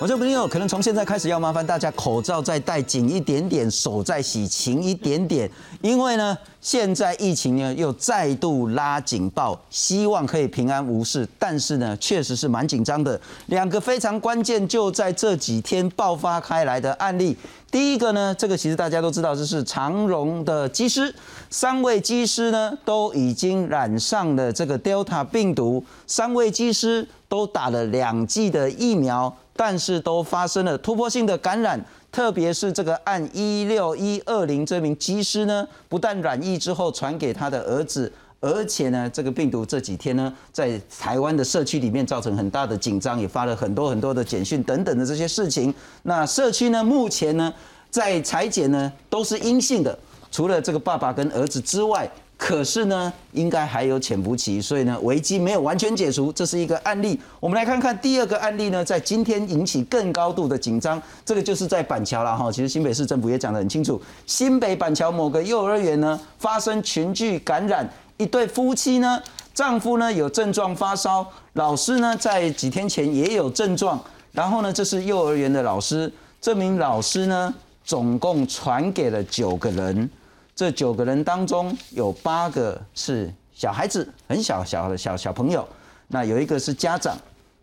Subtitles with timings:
[0.00, 5.48] 我这朋友可能从现在开始要麻烦大家口罩再戴紧一点点，手再洗勤一点点，
[5.82, 13.20] 因为呢，现在疫情呢又再度拉警报，希望可以平安无事，但是呢，确实是蛮紧张的。
[13.48, 17.36] 两个非常关键就在这几天爆发开来的案例，
[17.70, 21.14] 第一个呢，这个其实大家都知道，这是长荣的机师，
[21.48, 29.34] 三位机师呢都已经染上了这个 Delta 病毒，三位机师都打了两剂的疫苗。
[29.56, 31.78] 但是都发生了突破性的感染，
[32.10, 45.72] 特别是这个按一六一二零这名机师呢，不但染疫之后传给他的儿子，而且呢，这个病毒这几天呢，在台湾的社区里面造成很大的紧张，也发了很多很多的简讯等等的这些事情。
[46.04, 47.52] 那社区呢，目前呢，
[47.90, 49.98] 在裁剪呢都是阴性的，
[50.32, 52.10] 除了这个爸爸跟儿子之外。
[52.42, 57.20] 可是呢，应该还有潜伏期，所以呢，危机没有完全解除，这是一个案例。
[57.38, 62.50] 我们来看看第二个案例呢，在今天引起更高度的紧张，这个就是在板桥了哈。
[62.50, 67.86] 其实新北市政府也讲得很清楚，新北板桥某个幼儿园呢发生群聚感染，
[68.20, 69.18] 一对夫妻呢，
[69.54, 73.98] 丈夫呢有症状发烧，老师呢在几天前也有症状，
[74.32, 80.10] 然后呢，这是幼儿园的老师，这名老师呢总共传给了九个人。
[80.54, 85.66] 这九个人当中有八个是小孩子，很小小的小小朋友。
[86.08, 87.16] 那有一个是家长，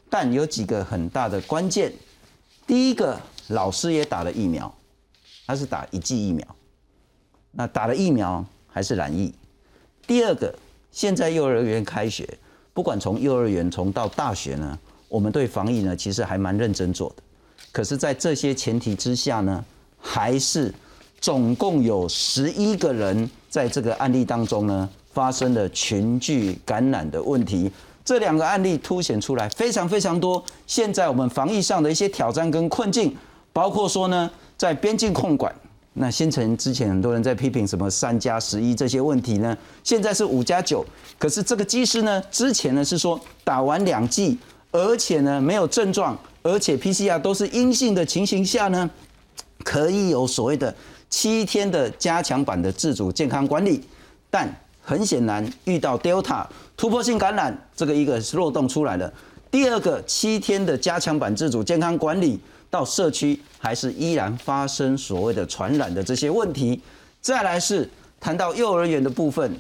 [0.09, 1.94] 但有几个很大的关键。
[2.66, 3.16] 第一个，
[3.49, 4.73] 老师也打了疫苗，
[5.45, 6.44] 他是打一剂疫苗。
[7.52, 9.31] 那打了疫苗还是染疫。
[10.08, 10.52] 第二个，
[10.91, 12.27] 现在幼儿园开学，
[12.73, 17.16] 不管从幼儿园从到大学呢，我们对防疫呢其实还蛮认真做的。
[17.72, 19.64] 可是，在这些前提之下呢，
[19.99, 20.73] 还是。
[21.20, 27.71] 总共有十一个人在这个案例当中呢，发生了群聚感染的问题。
[28.05, 30.42] 这两个案例凸显出来非常非常多。
[30.67, 33.17] 现在我们防疫上的一些挑战跟困境，
[33.52, 35.53] 包括说呢，在边境控管，
[35.99, 40.85] 那新城之前很多人在批评什么三加十一这些问题呢，现在是五加九。
[41.17, 44.37] 可是这个技师呢，之前呢是说打完两剂，
[44.71, 48.89] 而且呢没有症状，而且 PCR 都是阴性的情形下呢，
[49.63, 50.73] 可以有所谓的。
[51.09, 53.81] 七天的加强版的自主健康管理，
[54.29, 59.09] 但很显然遇到 Delta 突破性感染，这个一个是漏洞出来了。
[59.49, 62.37] 第二个七天的加强版自主健康管理
[62.70, 66.82] 到社区还是依然发生所谓的传染的这些问题。
[67.22, 67.89] 再来是
[68.20, 69.55] 谈到幼儿园的部分，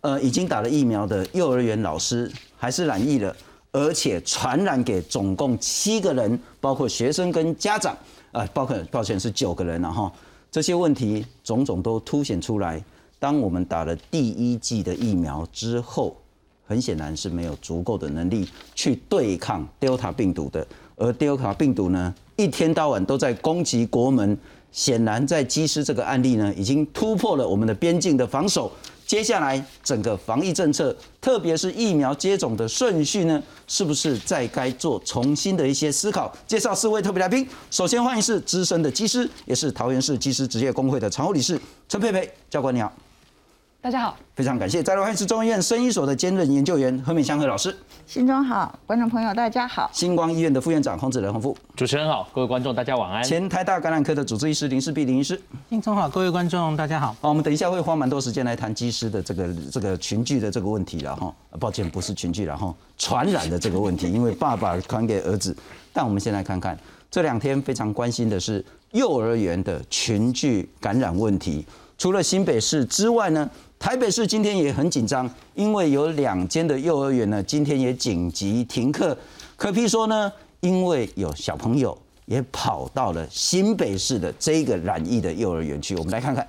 [0.00, 3.34] 呃，已经打了疫苗的幼儿园老师还是染疫了，
[3.72, 7.96] 而且传染给总共七个人，包括学生跟家长，
[8.32, 10.12] 啊，包括抱歉是九个人了哈。
[10.50, 12.82] 这些问题种种都凸显出来。
[13.18, 16.16] 当我们打了第一剂的疫苗之后，
[16.66, 20.66] 很显然是没有足够的能力去对抗 Delta 病毒的。
[20.96, 24.38] 而 Delta 病毒呢，一天到晚都在攻击国门。
[24.72, 28.70] 显然，在机师这个案例呢，已经突破了我们的边境的防守。
[29.06, 36.30] 接下来，整个防疫政策，特别是疫苗接种的顺序呢，是不是再该做重新的一些思考？
[36.46, 41.58] 介绍四位特别来宾，首先欢迎是资深的机师，也是桃园市机师职业工会的常务理事
[41.88, 42.92] 陈佩佩教官，你好。
[43.80, 44.82] 大家好，非常感谢。
[44.82, 47.74] 再来欢迎是中医院生医所的兼任研究员何美香何老师。
[48.06, 49.90] 新中好，观众朋友大家好。
[49.92, 51.56] 星光医院的副院长洪子仁洪副。
[51.74, 53.20] 主持人好，各位观众大家晚安。
[53.24, 55.38] 前台大感染科的主治医师林世碧林医师。
[55.68, 57.16] 新中好，各位观众大家好。
[57.20, 61.34] 好，我们等一下会花蛮多时间来谈机师的这个这个群聚的这个问题了哈。
[61.58, 65.54] 抱歉，不是群聚了哈，传染的这个问题，因为爸爸传给儿子。
[65.92, 66.78] 但我们先来看看
[67.10, 71.66] 这两天非常关心的是幼儿园的群聚感染问题。
[71.98, 73.50] 除了新北市之外呢？
[73.78, 79.16] 台北市今天也很紧张，因为有两间的幼儿园呢，今天也紧急停课。
[79.56, 86.46] 可批说呢，因为有小朋友也跑到了新北市的这个染疫的幼儿园去，我们来看看。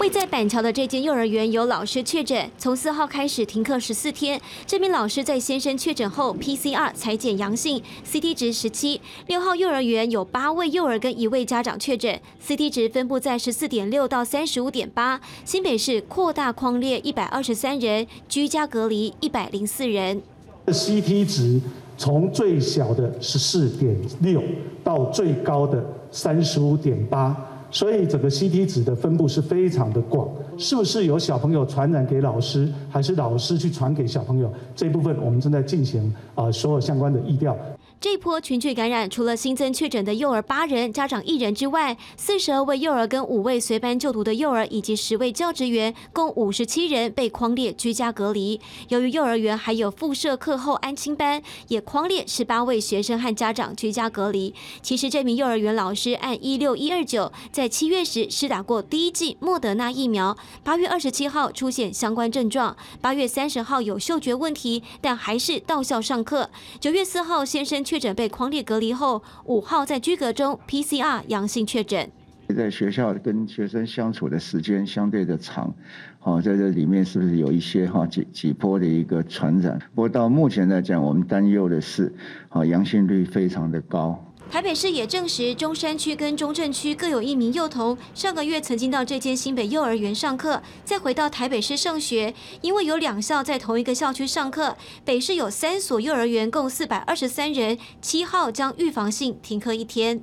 [0.00, 4.40] 位在板桥的这间幼儿园有老师确诊，从四号开始停课十四天。
[4.66, 8.98] 这名老师在先生确诊后，PCR 裁检阳性，CT 值十七。
[9.26, 15.20] 六号幼儿园有八位幼儿跟一位家长确诊，CT 值分布在十四点六到三十五点八。
[15.44, 20.22] 新北市扩大框列一百二十三人，居家隔离一百零四人。
[20.68, 21.60] CT 值
[21.98, 24.42] 从最小的十四点六
[24.82, 27.49] 到最高的三十五点八。
[27.70, 30.28] 所以整个 CT 值的分布是非常的广，
[30.58, 34.52] 是不是有小朋友传染给老师，还是老师去传给小朋友？
[34.74, 37.56] 这部分我们正在进行啊所有相关的疫调。
[38.00, 48.58] 这波群聚感染，除了新增确诊的幼儿八人、家长一人之外，四十二位幼儿跟五位随班就读的幼儿以及十位教职员，共五十七人被框列居家隔离。
[48.88, 54.54] 由于幼儿园还有附设课后安亲班，也框列十八位学生和家长居家隔离。
[54.80, 66.48] 其实这名幼儿园老师按一六一二九，在七月时施打过第一剂莫德纳疫苗，八月二十七号出现相关症状，八月三十号有嗅觉问题，但还是到校上课。
[66.80, 67.84] 九月四号先生。
[67.90, 72.08] 确诊被狂烈隔离后，五号在居隔中 PCR 阳性确诊。
[72.56, 75.74] 在学校跟学生相处的时间相对的长，
[76.20, 79.76] 好，在这里面是不是有一些哈几几波的一个传染？
[79.92, 82.14] 不过到目前来讲，我们担忧的是，
[82.48, 84.24] 好，阳性率非常的高。
[84.50, 92.34] 台北市也证实，中山区跟中正区各有一名幼童，上个月曾经到这间新北幼儿园上课，再回到台北市上学。
[92.60, 100.20] 因为有两校在同一个校区上课，北市有三所幼儿园，共四百二十三人，七号将预防性停课一天。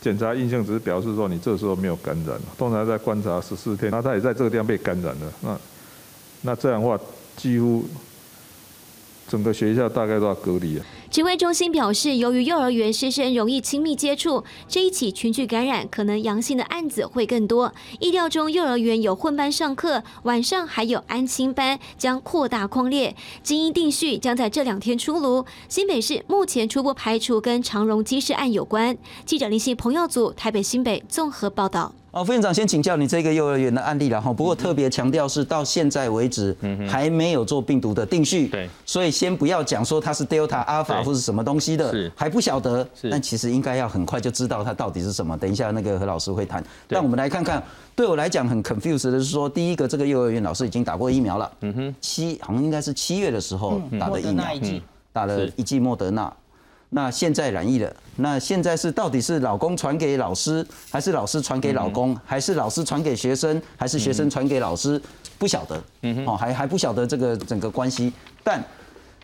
[0.00, 5.58] 检查阴性只是表示说你这时候没有感染，通常在观察十四天，那他也在这个地方被感染了，那
[6.40, 6.98] 那这样的话
[7.36, 7.84] 几乎。
[9.28, 10.86] 整个学校大概都要隔离啊。
[11.16, 17.72] 指挥中心表示，由于幼儿园师生容易亲密接触，这一起群聚感染可能阳性的案子会更多。
[18.00, 23.16] 意料中，幼儿园有混班上课，晚上还有安亲班，将扩大框列。
[23.42, 25.46] 基因定序将在这两天出炉。
[25.70, 28.98] 新北市目前初步排除跟长荣机事案有关。
[29.24, 31.94] 记者联系彭耀祖台北新北综合报道。
[32.16, 34.32] 哦，副院长先请教你这个幼儿园的案例了哈。
[34.32, 36.56] 不过特别强调是到现在为止
[36.88, 42.88] 还没有做病毒的定序，对，所以先不要讲说它是 Delta、Alpha 或是什么东西的，是还不晓得。
[43.10, 45.36] 但其实应该要很快就知道它到底是什么。
[45.36, 46.64] 等一下那个何老师会谈。
[46.88, 47.62] 但我们来看看，
[47.94, 54.42] 对我来讲很 confused 的是说，第一个这个幼儿园老师已经打过疫苗了，嗯哼，七好像应该是七月的时候打的疫苗，
[55.12, 56.32] 打了一剂莫德纳。
[56.90, 65.00] 那现在染疫了，那现在是到底是老公传给老师，还是老师传给老公，还是老师传给学生，还是学生传给老师？
[65.38, 65.82] 不晓得，
[66.26, 68.12] 哦，还还不晓得这个整个关系。
[68.42, 68.64] 但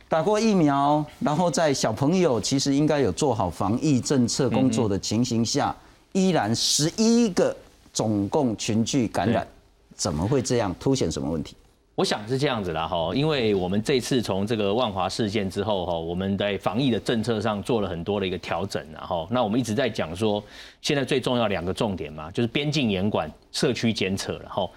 [0.09, 5.75] 打过疫苗，然后在小朋友其实应该有做好防疫政策工作的情形下，
[6.13, 7.57] 依然十一个
[7.93, 9.47] 总共群聚感染，
[9.95, 10.75] 怎么会这样？
[10.79, 11.57] 凸显什么问题？
[11.95, 20.43] 我想是这样子啦，哈，因为我们这次从这个万华事件之后，哈，我们在防疫的政策上做了很多的一个调整，然后，那我们一直在讲说，
[20.81, 24.71] 现在最重要两个重点嘛，就是边境严管、社区监测，然后，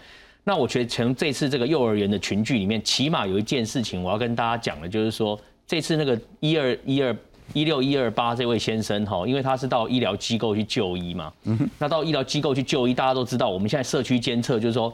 [0.43, 7.15] 那我觉得从这次这个幼儿园的群聚里面，起码有一件事情我要跟大家讲的，就是说，这次那个一二一二
[7.53, 11.31] 一六一二八这位先生，哈，因为他是到医疗机构去就医嘛，
[11.79, 14.93] 那到医疗机构去就医，大家都知道，我们现在社区监测就是说。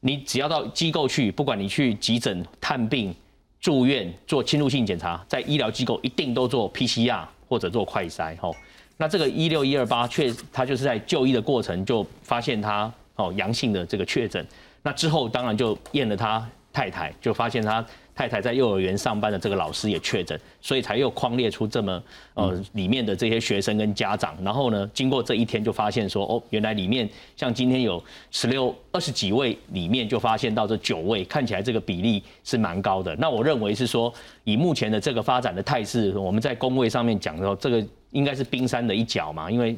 [0.00, 3.14] 你只要到机构去，不管你去急诊探病、
[3.60, 8.36] 住院做侵入性检查，在医疗机构一定都做 PCR 或者做快筛。
[8.38, 8.54] 吼，
[8.96, 14.46] 那这个一六一二八确，他就是在就医的过程就发现他哦阳性的这个确诊，
[14.82, 17.84] 那之后当然就验了他太太，就发现他。
[18.18, 22.02] 太太在幼儿园上班的这个老师也确诊，所以才又框列出这么
[22.34, 24.36] 呃里面的这些学生跟家长。
[24.42, 33.14] 然后呢，经过这一天就发现说，哦，原来里面像今天有十六二十几位，里面就发现到这九位，看起来这个比例是蛮高的。
[33.20, 34.12] 那我认为是说，
[34.42, 39.76] 以目前的这个发展的态势，我们在工位上面讲的时候，这个应该是冰山的一角嘛，因为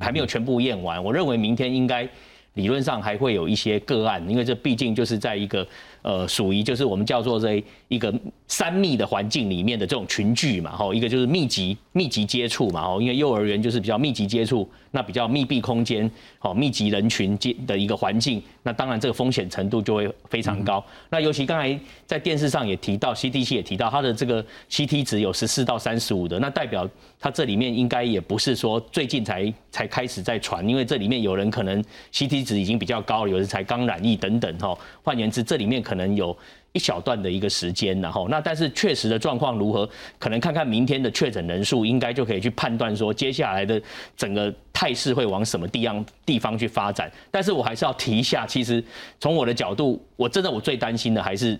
[0.00, 1.00] 还没有全部验完。
[1.04, 2.08] 我认为明天应该
[2.54, 5.64] 理论上还会有一些个案，因为这毕竟就是在一个。
[6.06, 8.14] 呃，属于就是我们叫做这一个
[8.46, 16.08] 三密的环境里面的这种群聚嘛，吼，一个就是密集密集接触嘛，吼，因为幼儿园就是比较密集接触，那比较密闭空间，
[16.38, 20.84] 好，密集人群接的一个环境，那当然这个风险程度就会非常高。
[21.10, 31.82] 那尤其刚才在电视上也提到，CDC 也提到它的这个 CT 值有十四到三十五的，那代表它这里面应该也不是说最近才才开始在传，因为这里面有人可能
[32.12, 35.95] CT 值已经比较高了，有人才刚染疫等等，吼，换言之，这里面可能。
[35.96, 36.36] 可能有
[36.72, 39.88] 一小段的一个时间，然后那但是确实的状况如何，
[40.18, 43.80] 可能看看明天的确诊人数，应该就可以去判断说接下来的
[44.14, 47.10] 整个态势会往什么地方地方去发展。
[47.30, 48.84] 但是我还是要提一下，其实
[49.18, 51.58] 从我的角度，我真的我最担心的还是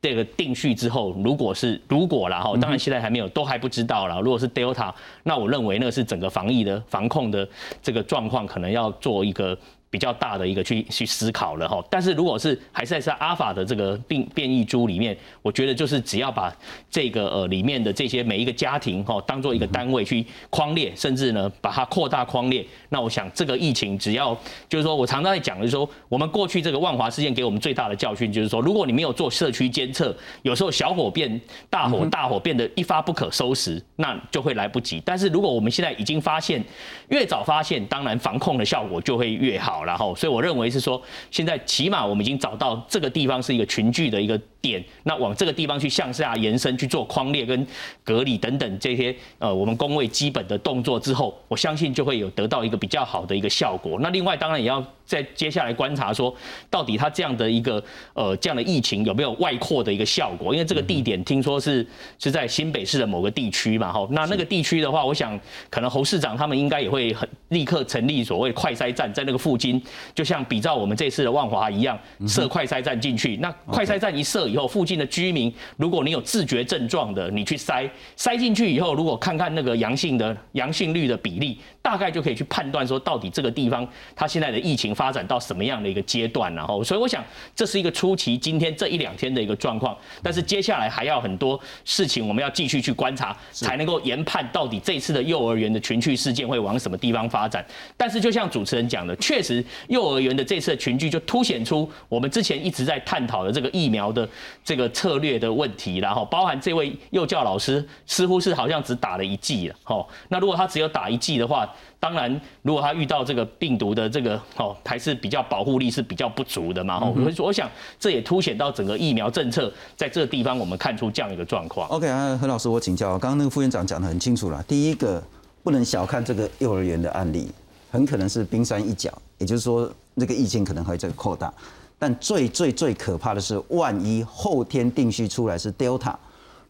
[0.00, 4.20] 这个定序之后，如果是如果然后当然现在还没有，都还不知道了。
[4.20, 7.48] 如果是 Delta，那我认为那是整个防疫的防控的
[7.82, 9.58] 这个状况，可能要做一个。
[9.90, 16.54] 比较大的一个去去思考了哈，但是如果是还是在阿法的这个变变异株里面，我觉得就是只要把
[16.90, 24.36] 这个呃里面的这些每一个家庭哈当做一个单位去框列，甚至呢把它扩大框列，那我想这个疫情只要
[24.68, 31.40] 就是说我常常在讲的是说，我们过去这个万华事件给我们最大的教训就是说，如果你没有做社区监测，有时候小火变
[31.70, 35.00] 大火，大火变得一发不可收拾，那就会来不及。
[35.02, 36.62] 但是如果我们现在已经发现，
[37.08, 39.77] 越早发现，当然防控的效果就会越好。
[39.84, 47.66] 然后，所以我认为是说，现在起码我们已经找到这个地方是一个群聚的一个点，那往这个地方去向下延伸去做框列跟
[48.04, 53.98] 隔离等等这些呃我们工位基本的动作之后，我相信就会有得到一个比较好的一个效果。
[54.00, 56.34] 那另外当然也要在接下来观察说，
[56.68, 57.82] 到底它这样的一个
[58.14, 60.52] 呃这样的疫情有没有外扩的一个效果？
[60.52, 61.86] 因为这个地点听说是
[62.18, 65.38] 是在新北市的某个地区嘛，哈，那那个地区的话，我想
[65.70, 69.80] 可能侯市长他们应该也会很立刻成立所谓快筛站在那个附近。
[70.14, 73.36] 就像比照我们这次的万华一样，设快筛站进去。
[73.36, 81.58] 那快筛站一设以后，附近的居民，如果你有自觉症状的，你去筛筛进去以后，如果看看那个阳性的阳性率的比例。
[81.88, 87.24] 大概就可以去判断说，到底这个地方它现在的疫情发展到什么样的一个阶段，然后，所以我想
[87.56, 97.64] 这是一个初期今天这一两天的一个状况，但是接下来还要很多事情，我们要继续去观察，才能够研判到底这次的幼儿园的群聚事件会往什么地方发展。
[97.96, 104.28] 但是就像主持人讲的，确实幼儿园的这次的群聚就凸显出我们之前一直在探讨的这个疫苗的
[104.62, 111.66] 这个策略的问题，然后包含这位幼教老师似乎是好像只打了一剂了，哦，那如果他只有打一剂的话。
[112.00, 116.98] 当然，如果他遇到这个病毒的这个哦，还是比较保护力是比较不足的嘛。
[116.98, 117.68] 哦，所以我想
[117.98, 121.88] 这也凸显到整个疫苗政策在这个地方，我们看出这样一个状况。
[121.88, 124.62] OK 啊，何老师，我请教，刚刚那个副院长讲的很清楚了。
[124.68, 125.20] 第一个，
[125.64, 127.50] 不能小看这个幼儿园的案例，
[127.90, 131.52] 很可能是冰山一角，也就是说，那个疫情可能会再扩大。
[131.98, 136.14] 但最最最可怕的是，万一后天定序出来是 Delta。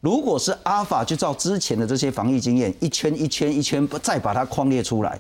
[0.01, 5.19] 如果是阿法，就照之前的这些防疫经验，一圈一圈一圈，再把它框列出来。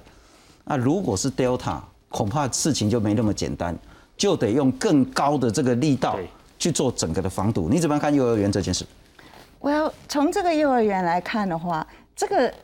[0.64, 3.76] 那如果是 Delta，恐怕事情就没那么简单，
[4.16, 6.16] 就得用更高的这个力道
[6.60, 7.68] 去做整个的防堵。
[7.68, 8.86] 你怎么样看幼儿园这件事？
[9.58, 12.54] 我要从这个幼儿园来看的话，这个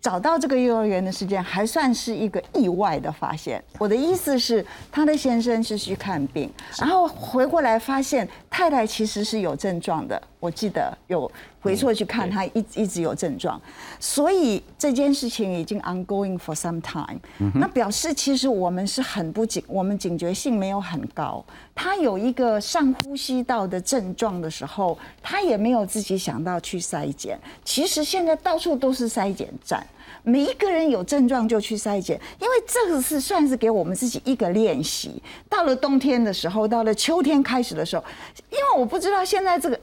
[0.00, 3.60] 找到这个幼儿园的事件还算是一个意外的发现。
[3.78, 10.22] 我的意思是，他的先生是去看病，然后回过来发现太太其实是有症状的。
[10.38, 11.28] 我记得有。
[11.64, 13.58] 回错去看，他一一直有症状，
[13.98, 17.18] 所以这件事情已经 ongoing for some time。
[17.54, 21.42] 那表示其实我们是很不警，我们警觉性没有很高。
[21.74, 27.40] 他有一个上呼吸道的症状的时候，他也没有自己想到去筛检。
[27.64, 29.84] 其实现在到处都是筛检站，
[30.22, 35.20] 每一个人有症状就去筛检，因为这个是算是给我们自己一个练习。
[35.48, 38.04] 到了冬天的时候，到了秋天开始的时候，
[38.50, 39.80] 因为我不知道现在这个。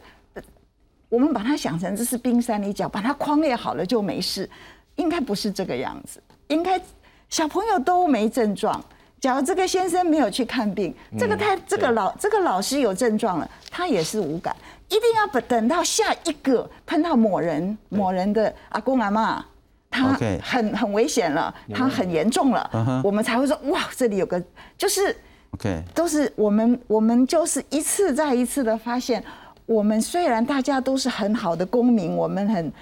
[1.12, 4.50] 我们把它想成这是冰山一角，把它框列好了就没事，
[4.96, 6.24] 应该不是这个样子。
[6.48, 6.80] 应该
[7.28, 8.82] 小朋友都没症状，
[9.20, 14.56] 假如这个先生没有去看病，这个他这个老这个老师有症状了，他也是无感。
[14.88, 19.46] 一定要等等到下一个碰到某人某人的阿公阿妈，
[19.90, 24.42] 他很很危险了，他很严重了，我们才会说哇，这里有个
[24.78, 25.14] 就是
[25.52, 29.22] OK，都是我们我们就是一次再一次的发现。
[29.66, 32.74] 我们虽然大家都是很好的公民，我们很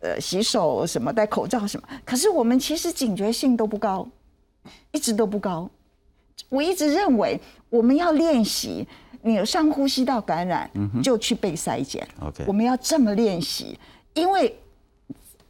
[0.00, 4.08] 呃洗手什么戴口罩什么，可是我们其实警觉性都不高，
[4.92, 5.68] 一直都不高。
[6.48, 8.86] 我一直认为我们要练习，
[9.22, 10.70] 你有上呼吸道感染
[11.02, 12.06] 就去被筛检。
[12.20, 13.78] OK，我们要这么练习，
[14.14, 14.56] 因为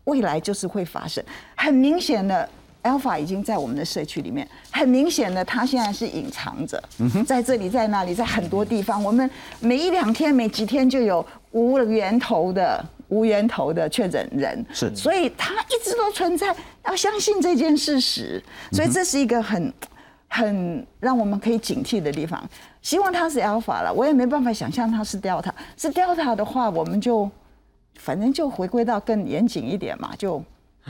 [0.05, 1.23] 未来就是会发生。
[1.57, 2.49] 很明显的。
[2.83, 6.83] Alpha 已经在我们的社区里面，很明显的，它现在是隐藏着，
[7.27, 9.29] 在这里，在那里，在很多地方，我们
[9.61, 16.55] 每一两天、每几天就有无源头的、无源头的确诊人，是，所以它一直都存在，
[16.87, 19.73] 要相信这件事实，所以这是一个很、
[20.29, 22.43] 很让我们可以警惕的地方。
[22.81, 27.31] 希望它是 Alpha 了，我也没办法想象它是 Delta，是 Delta 的话，我们就
[27.97, 30.43] 反正就回归到更严谨一点嘛，就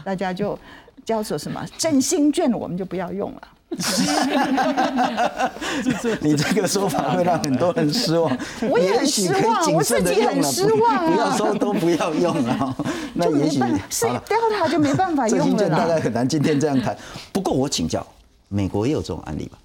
[0.04, 0.58] 大家就。
[1.02, 3.40] 叫做什么振兴券，我们就不要用了。
[6.20, 8.30] 你这个说法会让很多人失望。
[8.68, 12.76] 我也很失望，我自己很失望不要说都不要用了。
[13.14, 15.44] 那也许是 Delta 就没办法用了。
[15.44, 16.96] 振兴券大概很难今天这样谈。
[17.32, 18.06] 不过我请教，
[18.48, 19.58] 美国也有这种案例吧？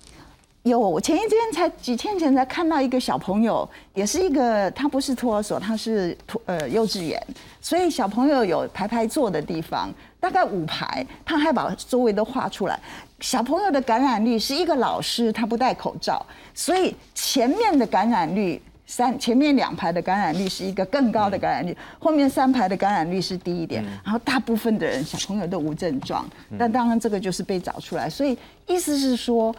[0.69, 7.21] 有，我前一天才几天前才看到一个小朋友，也是一个，他不是托儿所，他是托呃幼稚园，
[7.61, 12.79] 所以小朋友有排排坐的地方，大概五排，他还把周围都画出来。
[13.19, 29.55] 小朋友的感染率是一个老师他不戴口罩，所以前面的感染率三前面两排的感染率是一个更高的感染率，后面三排的感染率是低一点，然后大部分的人小朋友都无症状，但当然这个就是被找出来，所以意思是说。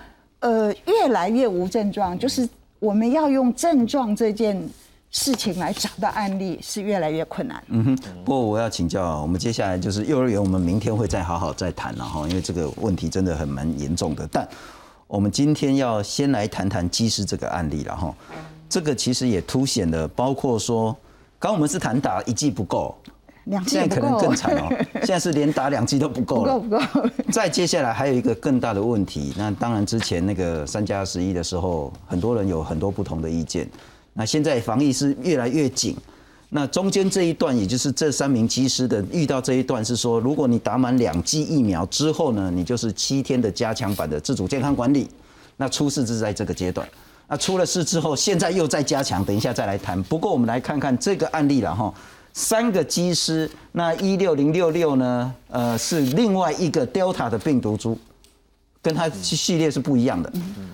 [0.47, 2.49] 呃，越来越无症状，就是
[2.79, 4.57] 我们要用症状这件
[5.11, 7.61] 事情来找到案例，是越来越困难。
[7.67, 7.97] 嗯哼。
[8.25, 14.25] 不过我要请教，我们接下来就是幼儿园，我们明天会再好好再谈了哈，因为这个问题真的很蛮严重的。
[14.31, 14.49] 但
[15.09, 18.15] 我们今天要先来谈谈机师这个案例了哈。
[18.69, 20.97] 这个其实也凸显了，包括说，
[21.41, 22.95] 刚我们是谈打一剂不够。
[23.67, 24.69] 现在可能更惨哦，
[25.05, 26.59] 现在是连打两剂都不够了。
[26.59, 27.09] 不够不够。
[27.31, 33.69] 再接下来还有一个更大的问题，那当然之前那个三加十一的时候，很多人有很多不同的意见。
[34.15, 35.97] 那现在防疫是越来越紧，
[36.49, 45.09] 那中间这一段，也就是这三名机师的遇到这一段是说，如果你打满两剂疫苗之后呢，你就是七天的加强版的自主健康管理。
[45.57, 46.87] 那出事是在这个阶段，
[47.29, 50.03] 那出了事之后，现在又在加强，等一下再来谈。
[50.03, 51.95] 不过我们来看看这个案例了哈。
[52.37, 55.35] 三个机师，那一六零六六呢？
[55.49, 57.97] 呃，是另外一个 Delta 的病毒株，
[58.83, 60.31] 跟它系列是不一样的。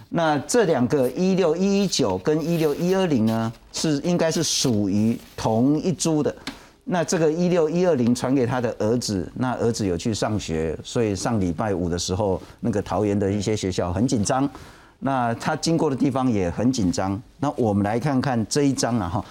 [0.09, 6.35] 那这两个一六一一九跟一六一二零呢，是应该是属于同一株的。
[6.83, 14.51] 那这个一六一二零传给他的儿子，那儿子有去上学，所以上礼拜五的时候，那个桃园的一些学校很紧张，
[14.99, 17.23] 那他经过的地方也很紧张。
[17.39, 19.25] 那我们来看看这一张啊，哈。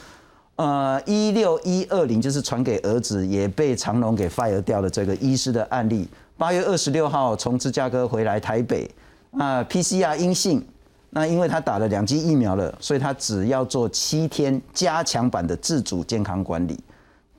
[0.57, 6.07] 呃，一六一二零就是传给儿子，也被长隆给 fire 掉的这个医师的案例。
[6.37, 8.89] 八月二十六号从芝加哥回来台北，
[9.37, 10.63] 啊，PCR 阴性，
[11.09, 16.79] 那因为他打了两剂疫苗了，所以他只要做七天加强版的自主健康管理。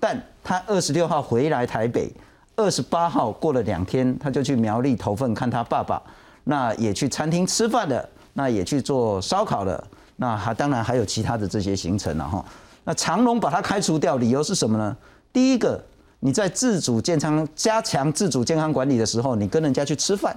[0.00, 2.12] 但他二十六号回来台北，
[2.57, 6.02] 二十八号过了两天，他就去苗栗投份看他爸爸，
[6.45, 9.85] 那也去餐厅吃饭了，那也去做烧烤了，
[10.16, 12.45] 那还当然还有其他的这些行程了哈。
[12.85, 14.97] 那长龙把它开除掉，理由是什么呢？
[15.33, 15.83] 第一个，
[16.21, 20.35] 你在自主健康加强自主健康管理的时候，你跟人家去吃饭；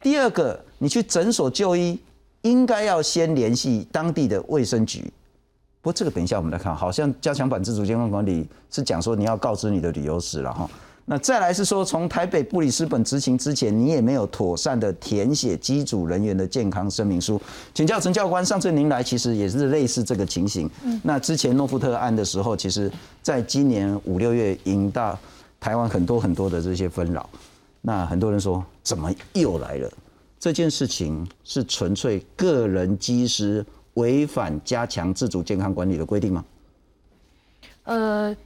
[0.00, 1.98] 第二个，你去诊所就医，
[2.42, 5.00] 应该要先联系当地的卫生局。
[5.80, 10.68] 不过这个等一下我们来看，好像加强版自主健康管理是讲说你要告知你的旅游史了哈。
[11.08, 17.40] 那再来是说，从台北布里斯本执行之前，你也没有妥善的填写机组人员的健康声明书。
[17.72, 20.68] 请教陈教官，上次您来其实也是类似这个情形。
[21.04, 22.90] 那之前诺富特案的时候，其实
[23.22, 25.16] 在今年五六月引到
[25.60, 27.30] 台湾很多很多的这些纷扰。
[27.80, 29.88] 那很多人说，怎么又来了？
[30.40, 33.64] 这件事情是纯粹个人机师
[33.94, 36.44] 违反加强自主健康管理的规定吗？
[37.84, 38.36] 呃。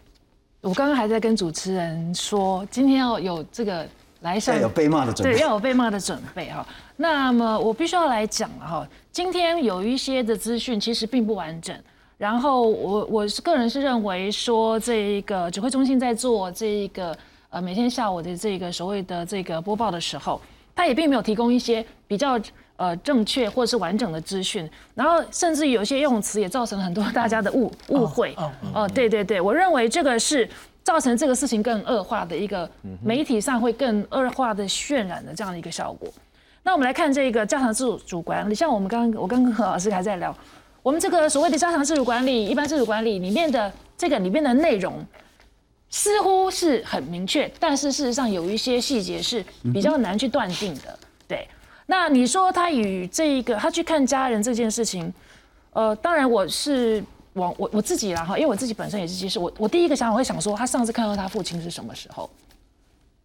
[0.62, 3.88] 我刚刚还在跟主持人说，今天要有这个
[4.20, 6.66] 来上，要有被骂的准备，对，要有被骂的准备哈。
[6.96, 11.74] 那么我必须要来讲了哈，今天有一些的资讯其实并不完整。
[12.18, 17.16] 然后我我是个人是认为说，这一个指挥中心在做这一个
[17.48, 20.38] 呃每天下午的这个所谓的这个播报的时候，
[20.74, 22.38] 他也并没有提供一些比较。
[22.80, 28.34] 呃，正确或者是完整的资讯，然后甚至有些用词也造成了很多大家的误误会。
[28.72, 30.48] 哦，对对对，我认为这个是
[30.82, 32.66] 造成这个事情更恶化的一个
[33.04, 36.08] 媒体上会更恶化的渲染的这样的一个效果。
[36.62, 40.34] 那我们来看这个加强自主主管理，像我们刚刚我刚刚和老师还在聊，
[40.82, 45.04] 我们这个所谓的加强自主管理、一般自主管理里面的这个里面的内容
[45.90, 50.98] 似乎是很明确，但是事实上有一些细节是比较难去断定的。
[51.90, 51.98] 对。
[51.98, 55.12] 那你说他与这一个他去看家人这件事情，
[55.72, 57.02] 呃，当然我是
[57.34, 62.30] 往我我自己啦哈，因为我自己本身也是其实我我第一个想法会想说，他上次看到他父亲是什么时候？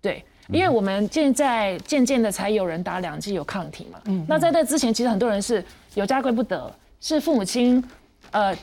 [0.02, 5.64] 对，因为我们现在渐渐的才有人打两剂有抗体嘛，嗯，那在那之前，其实很多人是
[5.96, 7.84] 有家归不得，是父母亲，
[8.32, 8.56] 呃，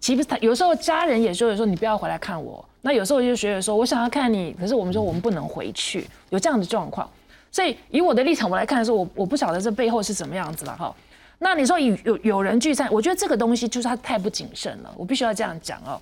[0.00, 7.08] 其实他有时候家人也说说你不要回来看我，那有时候就觉得说我想要看你，可是我们说我们不能回去，有这样的状况。
[7.50, 10.94] 所以以我的立场我来看的时候，我我不晓得这背后是怎么样子了哈。
[11.40, 16.00] 那你说有有有人聚餐，我觉得这个东西就是他太不谨慎了，我必须要这样讲哦。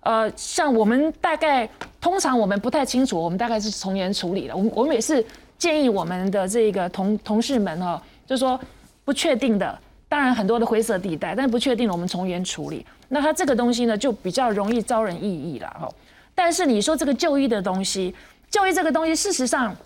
[0.00, 1.68] 呃，像我们大概
[2.00, 4.56] 通常我们不太清楚，我们大概是从严处理了。
[4.56, 5.24] 我我们也是
[5.58, 8.58] 建议我们的这个同同事们哈，就说
[9.04, 12.84] 不确定的，当然很多的灰色地带，但是不确定的我们从严处理。
[13.08, 15.86] 那他这个东西呢，就比较容易招人异议了哈。
[16.34, 18.14] 但是你说这个就医的东西，
[18.50, 19.76] 就医这个东西，事实上。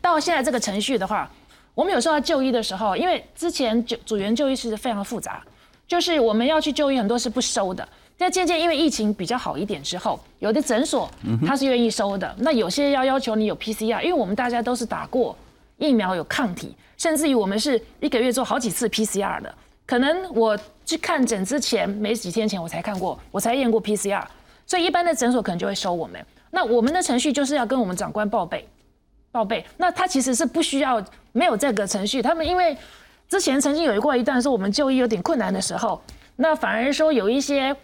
[0.00, 1.30] 到现在这个程序的话，
[1.74, 5.42] 我们有时候要就医的时候，因为之前就组员就医是非常复杂，
[5.86, 7.86] 就是我们要去就医很多是不收的。
[8.20, 11.08] 但渐渐因为疫情比较好一点之后，有的诊所
[11.46, 15.36] 他是愿意收的，那有些要要求你有 PCR，因为我们大家都是打过
[15.76, 19.54] 疫苗有抗体，甚至于我们是一个月做好几次 PCR 的。
[19.86, 24.24] 可能我去看诊之前没几天前我才看过，我才验过 PCR，
[24.66, 26.20] 所以一般的诊所可能就会收我们。
[26.50, 28.68] 那我们的程序就是要跟我们长官报备，
[29.30, 29.64] 报备。
[29.76, 32.76] 那他其实是不需要没有这个程序，他们因为
[33.28, 36.00] 之前曾经有过一段是我们就医有点困难的时候，
[36.36, 37.76] 那反而说有一些。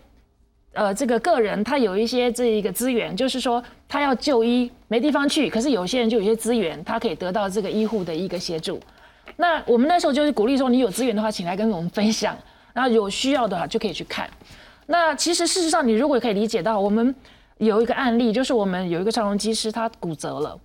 [0.77, 8.81] 呃，这个个人他有一些这一个资源，就是说他要就医没地方去，可是有些人就有些资源，他可以得到这个医护的一个协助。
[9.37, 12.37] 那我们那时候就是鼓励说，你有资源的话，请来跟我们分享，
[12.73, 14.29] 然后有需要的话就可以去看。
[14.87, 17.15] 那其实事实上，你如果可以理解到，我们
[17.59, 20.59] 有一个案例，就是我们有一个超容机师他骨折了，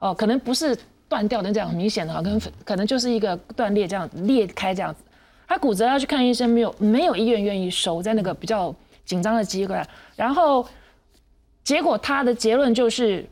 [0.00, 0.76] 哦，可能不是
[1.08, 5.00] 断掉的这样很明显的哈，跟可能就是一个断裂这样裂开这样子，
[5.46, 8.74] 他骨折要去看医生，没有没有医院愿意收，在那个比较。
[9.06, 9.82] 紧张的机会，
[10.14, 10.64] 然后
[11.64, 13.28] 结果他的结论就是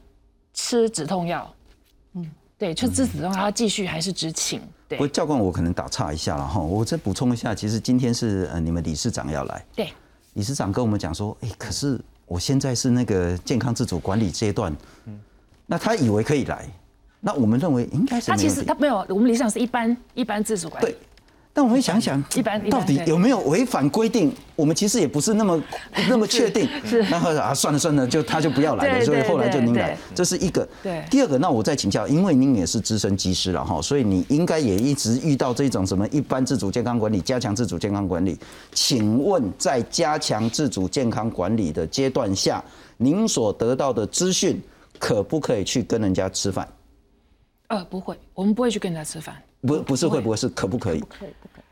[0.53, 1.55] 吃止痛药，
[2.15, 4.61] 嗯，对，吃止痛药，他继续还是执勤。
[4.89, 9.93] 对，不过教官，我可能打岔一下了哈，我再补充一下，其实今天是呃你们理事长要来，对，
[10.33, 15.21] 理事长跟我们讲说，哎，可是我现在是那个健康自主管理阶段，嗯，
[15.71, 16.67] 那他以为可以来，
[17.21, 20.87] 那我们认为应该是他其实他没有，我们理想是一般一般自主管理。
[20.87, 20.97] 对。
[21.51, 24.33] 但我们想想，一般到底有没有违反规定？
[24.55, 25.61] 我们其实也不是那么
[26.09, 26.69] 那么确定。
[26.85, 29.05] 是，然后啊，算了算了，就他就不要来了。
[29.05, 30.69] 所以后来就您来，这是一个。
[30.85, 31.03] 对。
[31.11, 38.39] 第二个，那我再请教，因为您也是资深技师了哈，所以你应该也一直遇到这种什么一般自主健康管理、加强自主健康管理。
[38.73, 42.63] 请问，在加强自主健康管理的阶段下，
[42.99, 44.63] 您所得到的资讯
[44.99, 46.69] 可不可以去跟人家吃饭？
[47.69, 49.37] 呃，不会，我们不会去跟人家吃饭。
[49.61, 51.01] 不不是会不会是可不可以？
[51.01, 51.63] 不可以不可以。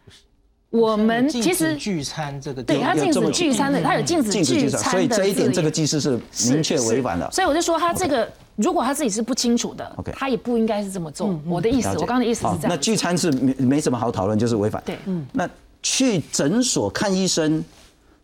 [0.68, 7.30] 我们其实聚餐这个对他禁止聚餐的，他有禁止聚餐，所以这一点这个技师是明确违反了。
[7.30, 11.40] 所以我就说他这个如果他自己是不清楚的，OK，他也不应该是这么做。
[11.46, 12.68] 我的意思，我刚刚的意思是这样。
[12.68, 14.82] 那聚餐是没没什么好讨论，就是违反。
[14.84, 15.24] 对，嗯。
[15.32, 15.48] 那
[15.82, 17.64] 去诊所看医生，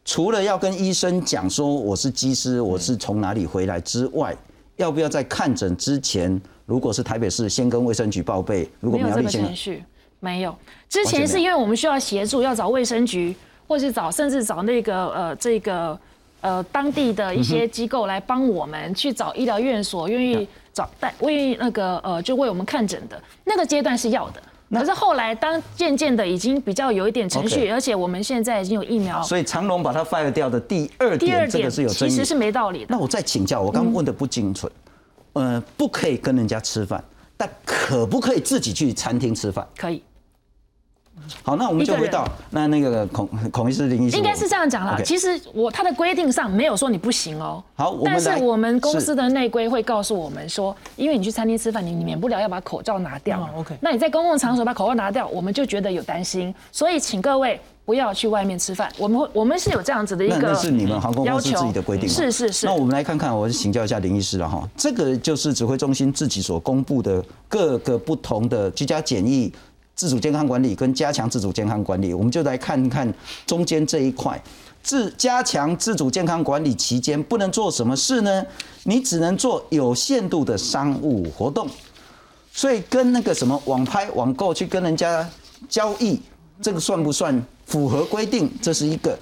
[0.04, 4.36] 除了要跟医生讲说我是技师，我是从哪里回来之外，
[4.76, 6.40] 要不要在看诊之前？
[6.64, 8.68] 如果是台北市，先跟卫生局报备。
[8.80, 9.84] 如果没有这个程序，
[10.20, 10.56] 没有。
[10.88, 13.34] 之前是因为我们需要协助，要找卫生局，
[13.66, 15.98] 或是找甚至找那个呃这个
[16.40, 24.42] 呃当地的一些机构来帮我们去找医疗院所愿意找带为那个呃就为我们看诊的那个阶段是要的。
[24.72, 32.86] 可是后来当渐渐的已经比较有一点程序，而且我们现在已经有疫苗，所以长龙把它 fire 掉的第二点，这个是有争议，其实是没道理的。
[32.88, 34.70] 那我再请教，我刚刚问的不精准。
[35.34, 37.02] 呃，不可以跟人家吃饭，
[37.38, 39.66] 但可不可以自己去餐厅吃饭？
[39.76, 40.02] 可以。
[41.42, 45.00] 好，那我们就回到那那个孔孔医师林医师，应该是这样讲啦。
[45.04, 47.62] 其实我他的规定上没有说你不行哦。
[47.74, 53.48] 好，但是我们公司的内规会告诉我们说，因为你去餐厅吃饭，你你免不了要把口罩拿掉。
[53.56, 53.76] OK。
[53.80, 57.60] 那你在公共场所把口罩拿掉，我们就觉得有担心，所以请各位。
[57.84, 62.64] 不要去外面吃饭，我们会我们是有这样子的一个那那是你们航空公司自己的规定是是是。
[62.64, 69.52] 那我们来看看，我请教一下林医师了哈，这个就是指挥中心自己所公布的各个不同的居家检疫、
[70.02, 73.08] 自主健康管理跟加强自主健康管理，我们就来看看
[73.46, 74.42] 中间这一块，
[74.82, 78.44] 自加强自主健康管理期间不能做什么事呢？
[78.82, 81.68] 你只能做有限度的商务活动，
[82.52, 85.24] 所以跟那个什么网拍、网购去跟人家
[85.68, 86.20] 交易，
[86.60, 87.40] 这个算不算？
[87.64, 89.12] 符合规定，这是一个；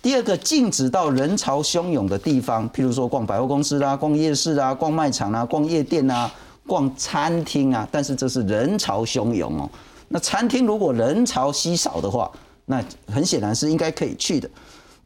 [0.00, 6.32] 第二个，禁止到人潮汹涌的地方，譬如说逛百货公司啦、逛夜市啊、逛卖场啊、逛夜店啊、
[6.66, 7.86] 逛餐厅啊。
[7.92, 9.68] 但是这是人潮汹涌哦。
[10.12, 12.30] 那餐厅如果人潮稀少的话，
[12.66, 14.48] 那很显然是应该可以去的。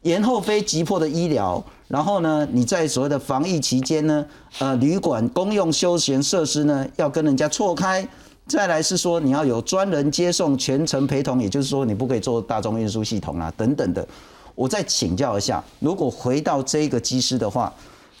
[0.01, 4.25] 延后非急迫的医疗，然后呢，你在所谓的防疫期间呢，
[4.59, 8.07] 呃，旅馆公用休闲设施呢，要跟人家错开。
[8.45, 14.07] 再来是说你要有专人接送全程陪同，也就是说你不可以坐大众运输系统啊等等的。
[14.55, 17.73] 我再请教一下，如果回到这个机师的话，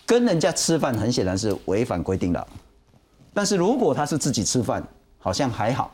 [0.05, 2.47] 跟人家吃饭很显然是违反规定的。
[3.33, 4.85] 但是如果他是自己吃饭，
[5.19, 5.91] 好像还好。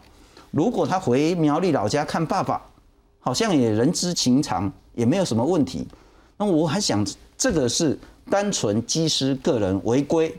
[0.53, 2.61] 如果他回苗栗老家看爸爸，
[3.19, 5.85] 好像也人之情长，也没有什么问题。
[6.37, 10.33] 那我还想，这个是单纯机师个人违规，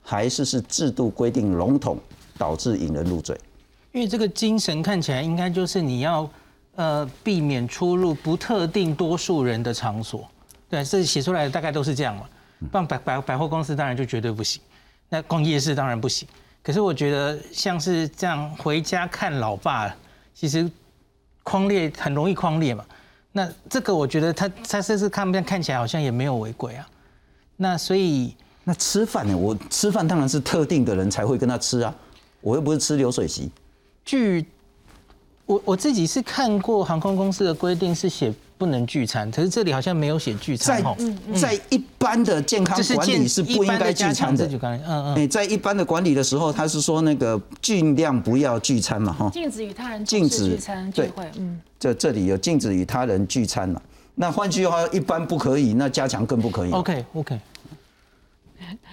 [0.00, 1.98] 还是是制度规定笼统？
[2.36, 3.38] 导致引人入罪，
[3.92, 6.28] 因为这个精神看起来应该就是你要
[6.74, 10.28] 呃避免出入不特定多数人的场所，
[10.68, 12.24] 对，这写出来的大概都是这样嘛。
[12.72, 14.60] 办百百百货公司当然就绝对不行，
[15.08, 16.26] 那逛夜市当然不行。
[16.64, 19.94] 可是我觉得像是这样回家看老爸，
[20.34, 20.68] 其实
[21.42, 22.82] 框列很容易框列嘛。
[23.32, 26.88] 那这个我觉得他他这次看看起来好像也没有违规啊。
[27.56, 29.36] 那所以那吃饭呢？
[29.36, 31.94] 我吃饭当然是特定的人才会跟他吃啊，
[32.40, 33.50] 我又不是吃流水席。
[34.02, 34.46] 据
[35.44, 40.96] 我我自己是看过航空公司的规定是写不能聚餐，可是这里好像没有写聚餐在哦。
[41.34, 44.46] 在一般的健康管理是不应该聚餐的。
[44.46, 45.14] 嗯嗯。
[45.16, 49.30] 哎，在一般的管理的时候，他是说那个尽量不要聚餐嘛，哈。
[49.30, 53.80] 禁止与他人禁止聚餐聚会，嗯，这这里有禁止与他人聚餐嘛？
[54.14, 56.70] 那换句话，一般不可以，那加强更不可以。
[56.70, 57.40] OK OK。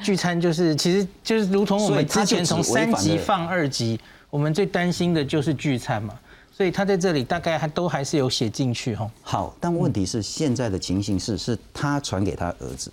[0.03, 6.13] 聚餐就是，其实就是如同我们之前从三级放二级，我们最担心的就是聚餐嘛，
[6.51, 9.09] 所以他在这里大概还都还是有写进去哈。
[9.21, 12.91] 好，但问题是现在的情形是，是他传给他儿子，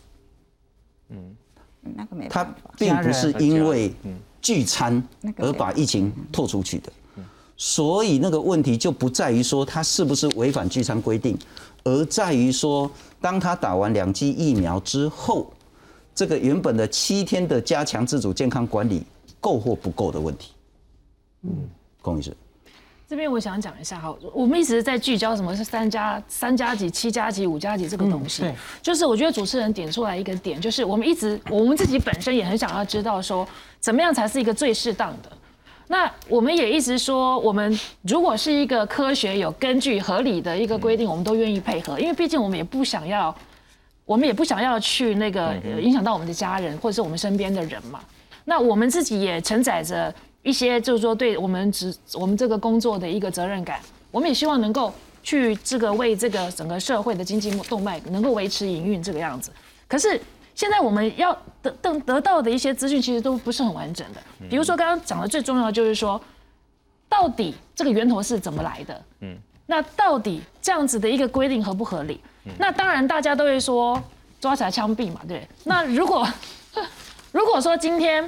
[1.11, 1.37] 嗯，
[1.83, 2.45] 那个没他
[2.77, 3.93] 并不是因为
[4.41, 5.03] 聚餐
[5.37, 6.93] 而把疫情拓出去的，
[7.57, 11.39] 所以那个问题就不在于说他是不是违反聚餐规定，
[11.85, 12.91] 而在于说
[13.21, 15.53] 当他打完两剂疫苗之后。
[16.15, 19.05] 这个原本的七天的加强自主健康管理
[19.39, 20.51] 够或不够的问题，
[21.43, 21.71] 嗯，
[22.03, 22.37] 龚医师，
[23.09, 33.49] 这边我想讲一下哈，我们一直在聚焦什么是三加三加几、七加几、五加几这个东西，对，就是我觉得主持人点出来一个点，就是我们一直我们自己本身也很想要知道说，
[33.81, 35.33] 怎么样才是一个最适当的。
[35.87, 43.35] 那我们也一直说，我们如果是一个科学、有根据、合理的一个规定，我们都愿意配合，因为毕竟我们也不想要。
[44.05, 48.01] 我们也不想要去那个影响到我们的家人或者是我们身边的人嘛。
[48.47, 53.81] 那我们自己也承载着一些，就是说对我们职我们这个工作的一个责任感。
[54.11, 59.51] 我们也希望能够去这个为这个整个社会的经济动脉能够维持营运这个样子。
[59.87, 60.19] 可是
[60.55, 64.21] 现在我们要得得得到的一些资讯其实都不是很完整的。
[64.49, 66.21] 比如说刚刚讲的最重要的就是说，
[67.09, 69.05] 到底这个源头是怎么来的？
[69.21, 72.21] 嗯，那到底这样子的一个规定合不合理？
[72.59, 74.03] 那当然，大家都会说
[74.41, 75.47] 抓起来枪毙嘛，对。
[75.65, 76.27] 那如果
[77.31, 78.27] 如果说今天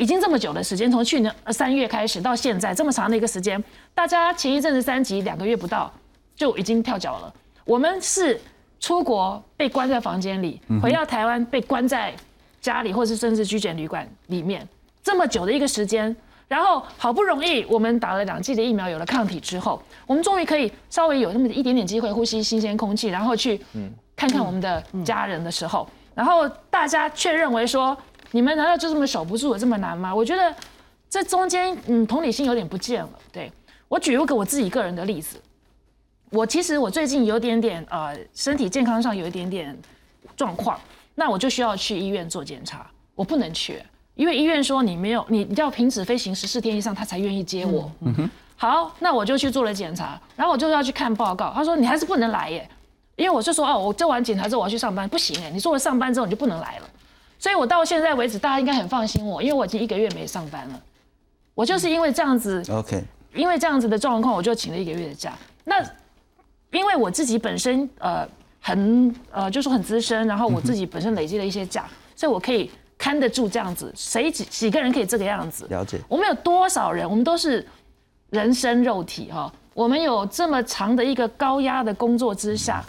[0.00, 3.62] 已经这么久的时间，从去年三月开始到现在这么长的一个时间，
[3.94, 5.92] 大家前一阵子三级两个月不到
[6.34, 7.32] 就已经跳脚了。
[7.66, 8.40] 我们是
[8.80, 12.14] 出国被关在房间里，回到台湾被关在
[12.62, 14.66] 家里，或是甚至居检旅馆里面
[15.02, 16.16] 这么久的一个时间。
[16.48, 23.60] 然后好不容易我们打了两剂的疫苗，有了抗体之后，我们终于可以稍微有那么一点点机会呼吸新鲜空气，然后去
[24.16, 27.96] 看看我们的家人的时候，然后大家却认为说，
[28.32, 30.14] 你们难道就这么守不住，这么难吗？
[30.14, 30.54] 我觉得
[31.08, 33.10] 这中间嗯同理心有点不见了。
[33.32, 33.50] 对
[33.88, 35.36] 我举一个我自己个人的例子，
[36.30, 39.76] 我其实我最近有点点呃身体健康上有一点点
[40.36, 40.78] 状况，
[41.14, 43.82] 那我就需要去医院做检查，我不能去。
[44.14, 47.90] 因为医院说你没有，你你要停止飞行十四天以上，他才愿意接我。
[48.00, 48.30] 嗯哼。
[48.56, 51.50] 好，那我就去做了检查，然后我就要去看报告。
[51.54, 52.68] 他说你还是不能来耶，
[53.16, 56.90] 因为我是说哦，我做完检查之后我要去上班，不行哎，你做了上班之后你就不能来了。
[57.40, 60.80] 所以我到现在为止，大家应该很放心我，因为我已经一个月没上班了。
[61.56, 63.02] 我就是因为这样子，OK，
[63.34, 65.32] 因为这样子的状况，我就请了一个月的假。
[65.64, 65.82] 那
[66.70, 68.24] 因为我自己本身呃
[68.60, 72.70] 很呃就是很资深，然后我自己本身累积了一些假，所以我可以。
[73.02, 75.64] 看得住这样子，谁几几个人可以这个样子？
[75.70, 75.98] 了解。
[76.06, 77.08] 我们有多少人？
[77.08, 77.66] 我们都是
[78.28, 79.50] 人生肉体哈。
[79.72, 82.84] 我们有这么长的一个高压的工作之下，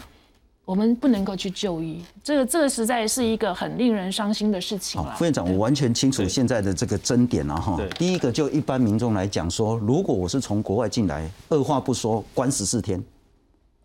[0.71, 5.13] 我们不能够去就医，这个这个实在是一个很令人伤心的事情了。
[5.17, 7.77] 副院长，我完全清楚现在的这个争点了哈。
[7.99, 13.03] 第一个，就一般民众来讲说，如果我是从国外进来，二话不说关十四天，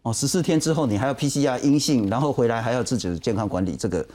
[0.02, 4.06] 哦，十四天之后你还要 PCR 阴性，然后回来还要自己的健康管理这个，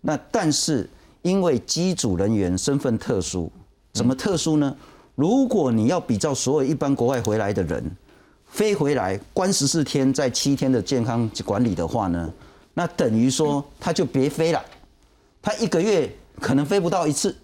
[0.00, 0.88] 那但是。
[1.20, 3.50] 因为机组人员身份特殊，
[3.94, 4.76] 怎么特殊呢？
[5.14, 7.82] 如果你要比照所有一般国外回来的人，
[8.54, 12.32] 飞回来关十四天，在七天的健康管理的话呢，
[12.72, 14.64] 那等于说他就别飞了，
[15.42, 16.08] 他一个月
[16.40, 17.36] 可能飞不到一次。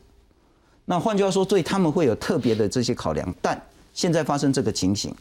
[0.84, 3.34] 那换句话说，对他们会有特别的这些考量。
[3.42, 3.60] 但
[3.92, 5.12] 现在发生这个情形，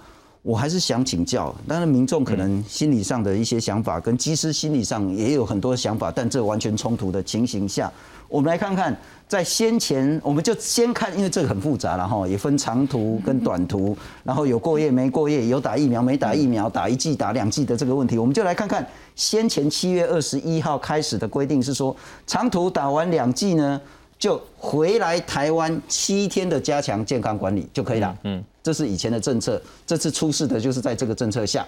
[0.43, 7.91] 我还是想请教，当然民众可能心理上的一些想法，跟机师心理上也有很多想法，但这完全冲突的情形下。
[8.27, 8.95] 我们来看看，
[9.29, 18.83] 在先前，我们就先看，因为这个很复杂了哈，也分长途跟短途， 然后有过夜没过夜，有打疫苗没打疫苗，打一剂打两剂的这个问题，我们就来看看
[19.15, 23.79] 先前七月二十一号开始的规定是说，长途打完两剂呢，
[24.17, 28.17] 就回来台湾七天的加强健康管理就可以了。
[28.23, 31.63] 嗯，这是以前的政策，这次出事的就是在这个政策下。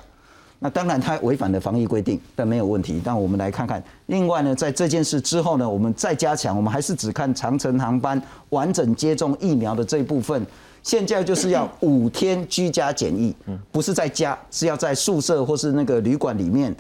[0.63, 3.02] 那当然他违反了防疫规定，但没有问题。
[3.04, 10.45] 但我们来看看，另外呢，在这件事之后呢，我们再加强，我们还是只看长城航班完整接种疫苗的这一部分。
[10.84, 13.36] 现在就是要五天居家检疫，
[13.71, 16.76] 不是在家，是要在宿舍或是那个旅馆里面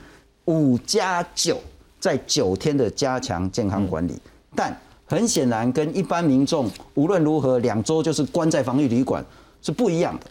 [0.45, 1.59] 五加九，
[1.99, 4.13] 在九天的加强健康管理。
[4.55, 4.75] 但
[5.07, 9.25] 很显然，跟一般民众无论如何两周就是关在防疫旅馆
[9.63, 10.27] 是不一样的。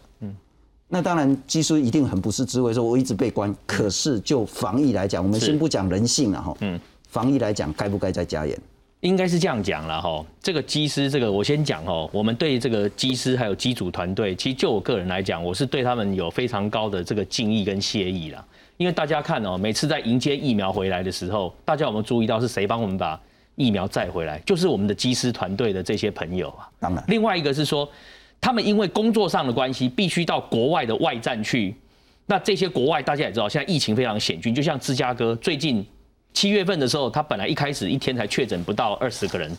[0.90, 6.55] 嗯，那当然技术一定很不是滋味，说我一直被关，可是就防疫来讲，我们先不讲人性了哈。
[6.61, 8.59] 嗯，防疫来讲，该不该再加严？
[9.00, 10.22] 应该是这样讲了哈。
[10.42, 12.07] 这个机师，这个我先讲哦。
[12.12, 18.44] 我们对这个机师还有机组团队，其实就我个人来讲，我是对他们有非常高的这个敬意跟谢意啦。
[18.76, 23.18] 因为大家看哦，每次在迎接疫苗回来的时候，大家有没有注意到是谁帮我们把
[23.57, 24.38] 疫苗载回来？
[24.40, 26.68] 就是我们的机师团队的这些朋友啊。
[26.79, 27.88] 当然，另外一个是说，
[28.40, 31.74] 他们因为工作上的关系，必须到国外的外站去。
[32.26, 35.85] 那这些国外大家也知道，现在疫情非常险峻，就像芝加哥最近。
[36.33, 39.50] 七月份的时候，他本来一开始一天才确诊不到二十个人，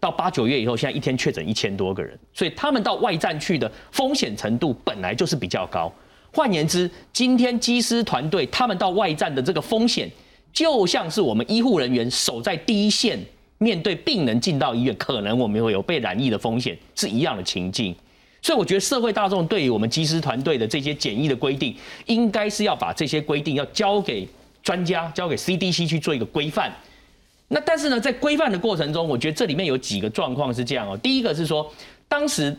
[0.00, 5.90] 到八九月以后，现在一天确诊一千多个人，所以他们到外站去的风险程度本来就是比较高。
[6.32, 10.10] 换言之，今天机师团队他们到外站的这个风险，
[10.52, 13.16] 就像是我们医护人员守在第一线，
[13.58, 17.94] 面对病人进到医院，可能我们会有被染疫的风险，是一样的情境。
[18.42, 24.28] 所以我觉得社会大众对于我们机师团队的这些检疫的规定，应该是要把这些规定要交给。
[24.60, 26.70] 专家交给 CDC 去做一个规范，
[27.46, 30.94] 那但是呢，在规范的过程中，我觉得这里面有几个状况是这样哦。
[30.98, 31.72] 第一个是说，
[32.06, 32.54] 当时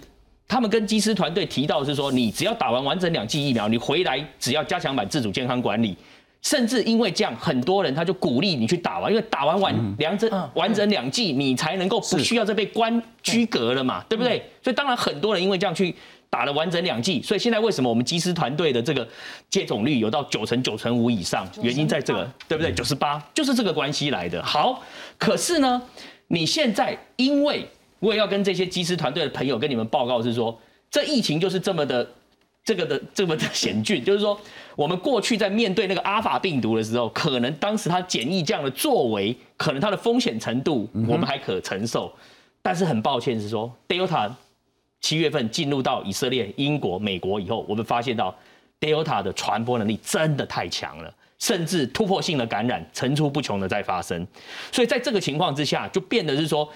[0.48, 5.96] 他们跟机师团队提到是说，你只要打完完整两剂疫苗，你回来只要加强版自主健康管理，
[6.42, 14.44] 甚至因为这样，很多人他就鼓励你去打完，因为打完完两整完整两剂，你才能够不需要再被关居隔了嘛，对不对？
[14.64, 15.96] 所以当然很多人因为这样去。
[16.32, 19.06] 打了完整两剂，所以现在为什么我们机师团队的这个
[19.50, 21.44] 接种率有到九成九成五以上？
[21.64, 22.72] 原因在这个，对不对？
[22.72, 24.40] 九十八就是这个关系来的。
[24.44, 24.84] 好，
[25.18, 25.82] 可是呢，
[26.28, 30.56] 你现在因为我也要跟这些机师团队的朋友跟你们报告是说，
[30.92, 32.08] 这疫情就是这么的
[32.64, 34.40] 这个的这么的 险峻，就是说
[34.80, 42.10] 我们过去在面对那个阿法病毒的时候，可能当时它检疫这样的作为，可能它的风险程度我们还可承受，
[42.62, 44.32] 但是很抱歉是说，Delta。
[45.02, 48.34] 七月份进入到以色列、英国、美国以后，我们发现到
[48.82, 54.28] Delta 的传播能力真的太强了，甚至突破性的感染层出不穷的在发生。
[54.74, 56.70] 所以在这个情况之下，就变得是说，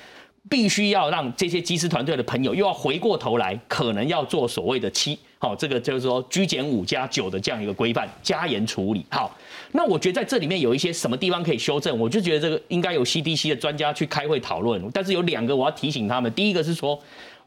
[0.50, 9.06] 必须要让这些机师团队的朋友又要回过头来，可能要做所谓的七，好，这个就是说居减五加九的这样一个规范，加严处理。
[9.10, 9.30] 好，
[9.74, 14.82] 那我觉得在这里面有一些什么地方可以修正，我就觉得这个应该有 CDC 的专家去开会讨论。
[14.94, 16.98] 但是有两个我要提醒他们，第一个是说。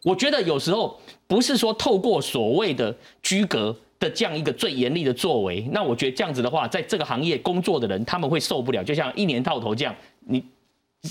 [0.03, 9.93] 我觉得有时候不是说透过所谓的居隔的这样一个最严厉的作为，那我觉得这样子的话，在这个行业工作的人他们会受不了，就像一年到头这样，
[10.27, 10.45] 你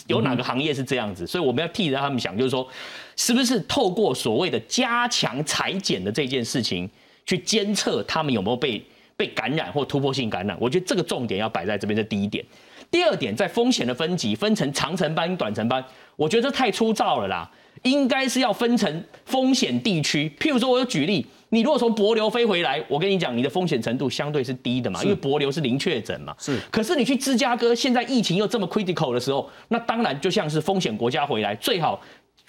[0.07, 1.25] 有哪个行业是这样子？
[1.25, 2.67] 所以我们要替着他们想，就是说，
[3.15, 6.89] 是不是透过所谓的加强裁剪的这件事情，
[7.25, 8.83] 去监测他们有没有被
[9.17, 10.57] 被感染或突破性感染？
[10.59, 12.43] 我觉得这个重点要摆在这边这第一点。
[12.91, 15.83] 第二点，在风险的分级分成长程班、短程班，
[16.15, 17.49] 我觉得这太粗糙了啦。
[17.83, 26.35] 应该是要分成风险地区，譬如说，我有举例，你如果从博流飞回来，我跟你讲，你的风险程度相对是低的嘛，因为博流是零确诊嘛。
[26.37, 26.59] 是。
[26.69, 32.01] 可是你去芝加哥，现在疫情又这么 critical 的时候，那当然就像是风险国家回来，最好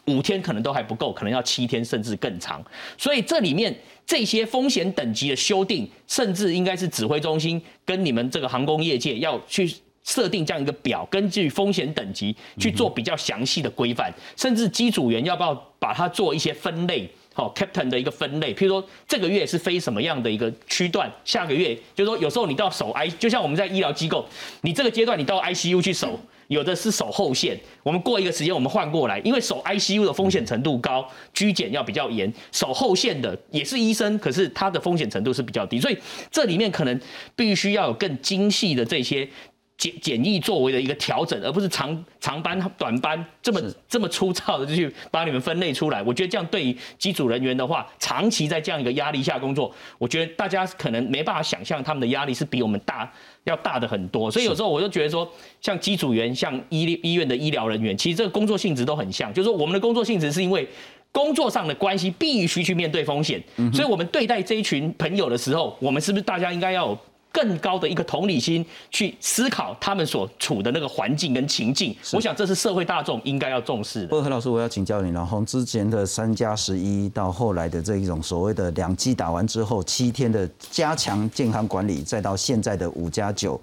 [0.07, 2.61] 五天可能都还不够，可能要七天甚至更长。
[2.99, 3.73] 所以这里面
[4.05, 9.73] 这些风险等级的修订，甚至应该是指挥中心跟你们这个航空业界要去。
[10.09, 17.11] 设定这样一个表，根据风险等级去做比较详细的规范，甚至机组员要不要把它做一些分类？
[17.37, 24.27] 好，Captain 的一个分类，譬如说这个月是飞什么样的一个区段，下个月就是说有时候你到守 I，就像我们在医疗机构，
[24.63, 26.19] 你这个阶段你到 ICU 去守，
[26.49, 35.99] 有的是守后线，我们过一个时间我们换过来，因为守 ICU 的风险程度高，居检要比较严，守后线的也是医生，可是他的风险程度是比较低，所以
[36.31, 36.99] 这里面可能
[37.35, 39.29] 必须要有更精细的这些。
[39.79, 46.03] 简简易作为的一个调整，而不是长长班短班这么这么粗糙的就去把你们分类出来。
[46.03, 53.13] 我觉得这样对于机组人员的话，长期在这样一个压力下工作，我觉得大家可能没办法想象他们的压力是比我们大
[53.45, 54.31] 要大的很多。
[54.31, 60.67] 所以有时候我就觉得说，像机组员、像医医院的医疗人员，其实这个工作性质都很像，就是说我们的工作性质是因为
[61.13, 63.43] 工作上的关系必须去面对风险，
[63.75, 66.99] 所以我们对待这一群朋友的时候，我们是不是大家应该要有？
[67.37, 71.95] 更高的一个同理心去思考他们所处的那个环境跟情境。
[72.15, 74.07] 我想这是社会大众应该要重视的。
[74.07, 75.27] 不过何老师，我要请教你了。
[75.29, 83.61] 从之前的三加十一到后来的这一种所谓的两剂打完之后七天的加强健康管理，再到现在的五加九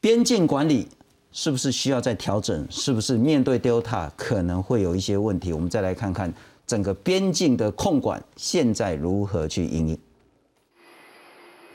[0.00, 0.88] 边境管理，
[1.32, 2.66] 是不是需要再调整？
[2.70, 5.52] 是不是面对 Delta 可能会有一些问题？
[5.52, 6.32] 我们再来看看
[6.66, 9.98] 整个边境的控管现在如何去应应。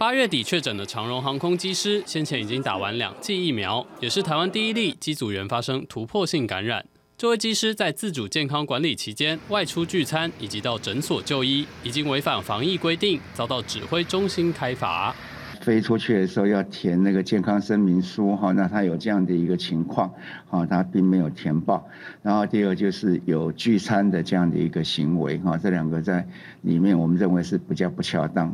[0.02, 6.84] 八月底确诊的长荣航空机师，先前已经打完两剂疫苗，也是台湾第一例机组员发生突破性感染。
[7.16, 15.16] 这位机师在自主健康管理期间外出聚餐，以及到诊所就医，已经违反防疫规定，遭到指挥中心开罚。
[15.62, 20.12] 飞出去的时候要填那个健康声明书哈，那他有这样的一个情况，
[20.50, 21.88] 哈，他并没有填报。
[22.24, 26.28] 然后第二就是有聚餐的这样的一个行为哈，这两个在
[26.64, 28.52] 里面我们认为是比较不恰当。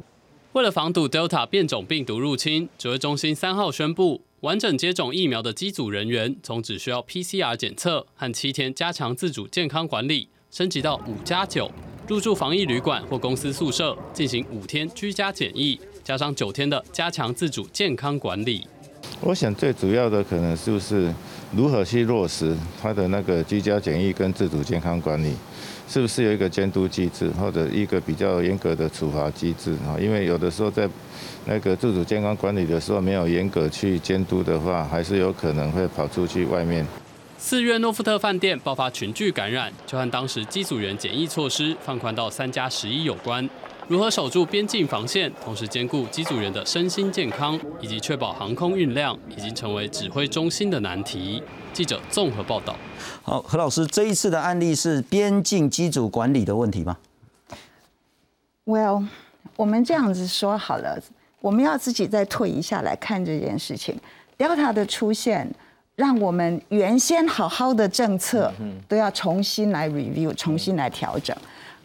[0.53, 11.69] 为了防堵 Delta 变种病毒入侵，指挥中心三号宣布，完整接种疫苗的机组人员，从只需要 PCR 检测和七天加强自主健康管理，升级到五加九，
[12.07, 18.65] 入住防疫旅馆或公司宿舍进行五天居家检疫，加上九天的加强自主健康管理。
[19.21, 21.13] 我想最主要的可能就是
[21.55, 25.33] 如何去落实他的那个居家检疫跟自主健康管理。
[25.87, 29.95] 是不是有一个监督机制，或者一个比较严格的处罚机制啊？
[29.99, 30.87] 因为有的时候在
[31.45, 36.85] 那个自主健康管理的时候，没有严格去监督的话，还是有可能会跑出去外面。
[37.37, 43.47] 四月诺富特饭店爆发群聚感染，就和当时机组员检疫措施放宽到三加十一有关。
[43.87, 51.41] 如何守住边境防线，同时兼顾机组人的身心健康，以及确保航空运量，已经成为指挥中心的难题。
[51.71, 52.75] 记者综合报道。
[53.23, 56.97] 好，何老师，这一次的案例是边境机组管理的问题吗
[58.65, 59.05] ？Well，
[59.55, 61.01] 我们这样子说好了，
[61.39, 63.97] 我们要自己再退一下来看这件事情。
[64.37, 65.49] Delta 的出现，
[65.95, 68.53] 让我们原先好好的政策
[68.89, 71.33] 都要重新来 review，重新来调整。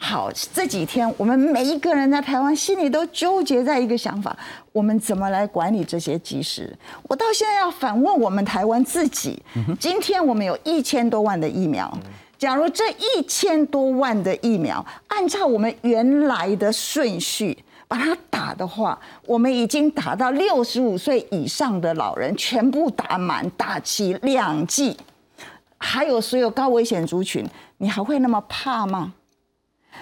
[0.05, 4.37] 好，这几天我们每一个人在台湾心里都纠结在一个想法：
[4.73, 6.77] 我们怎么来管理这些技师？
[7.05, 9.41] 我到现在要反问我们台湾自己：
[9.79, 11.97] 今天我们有一千多万的疫苗，
[12.37, 24.97] 假如这一千多万的疫苗按照我们原来的顺序把它打的话，我们已经打到六十五岁以上的老人全部打满，打齐两剂，
[25.79, 27.49] 还有所有高危险族群，
[27.79, 29.15] 你还会那么怕吗？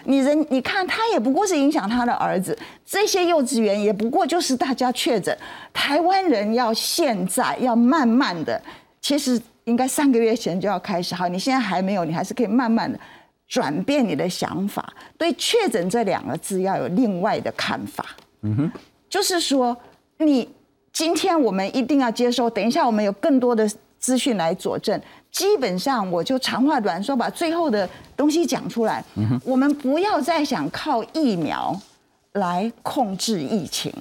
[0.05, 5.37] 你人，你看他也不过是影响他的儿子，这些幼稚园也不过就是大家确诊。
[5.73, 8.61] 台湾人要现在要慢慢的，
[9.01, 11.15] 其实应该三个月前就要开始。
[11.15, 12.99] 好，你现在还没有，你还是可以慢慢的
[13.47, 18.05] 转变你的想法，对确诊这两个字要有另外的看法。
[18.43, 18.73] 嗯哼，
[19.09, 19.77] 就是说，
[20.19, 20.49] 你
[20.93, 25.01] 今天我们一定要接受，等一下我们有更多的资讯来佐证。
[25.31, 29.03] 基本上我就长话短说，把最后的东西讲出来。
[29.45, 31.79] 我们不要再想靠疫苗
[32.33, 33.93] 来控制疫情，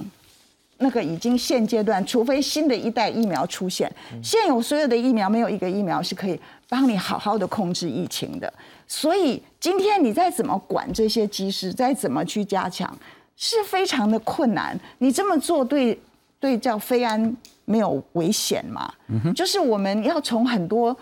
[0.80, 3.92] 那个已经现阶段，除非新的一代疫苗出现，
[4.24, 8.52] 现有所有的疫苗没有一个疫苗是可以帮你好好的控制疫情的。
[8.88, 12.92] 所以今天你再怎么管这些机师，再怎么去加强，
[13.38, 14.78] 是非常的困难。
[14.98, 16.00] 你这么做对
[16.40, 18.92] 对叫非安没有危险吗？
[19.36, 20.98] 就是我们要从很多。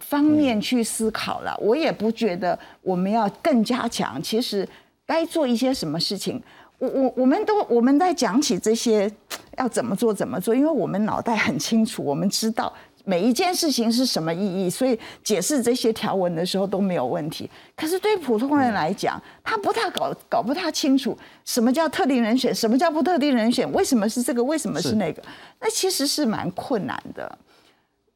[0.00, 4.22] 方面去思考了，我也不觉得我们要更加强。
[4.22, 4.68] 其实
[5.06, 6.42] 该做一些什么事情，
[6.78, 9.10] 我我我们都我们在讲起这些
[9.56, 12.70] 要怎么做怎么做，因为我们脑袋很清楚，我们知道
[13.04, 17.48] 每一件事情是什么意义，所以解释这些条文的时候都没有问题。
[17.74, 21.16] 可是对普通人来讲，他不太搞搞不太清楚
[21.46, 25.22] 什么叫特定人选，什么叫不特定人选，为什么是这个，为什么是那个，
[25.60, 27.38] 那其实是蛮困难的。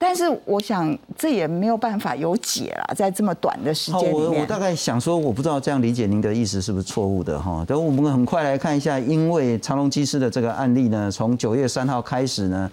[0.05, 4.15] 但是我想，这也没有办法有解了，在这么短的时间里面。
[4.15, 7.65] 我我大概想说，我不知道这样理解您的意思是不是错误的哈。
[7.65, 12.69] 等我们很快来看一下，因为长隆机师的这个案例呢，从九月三号开始呢，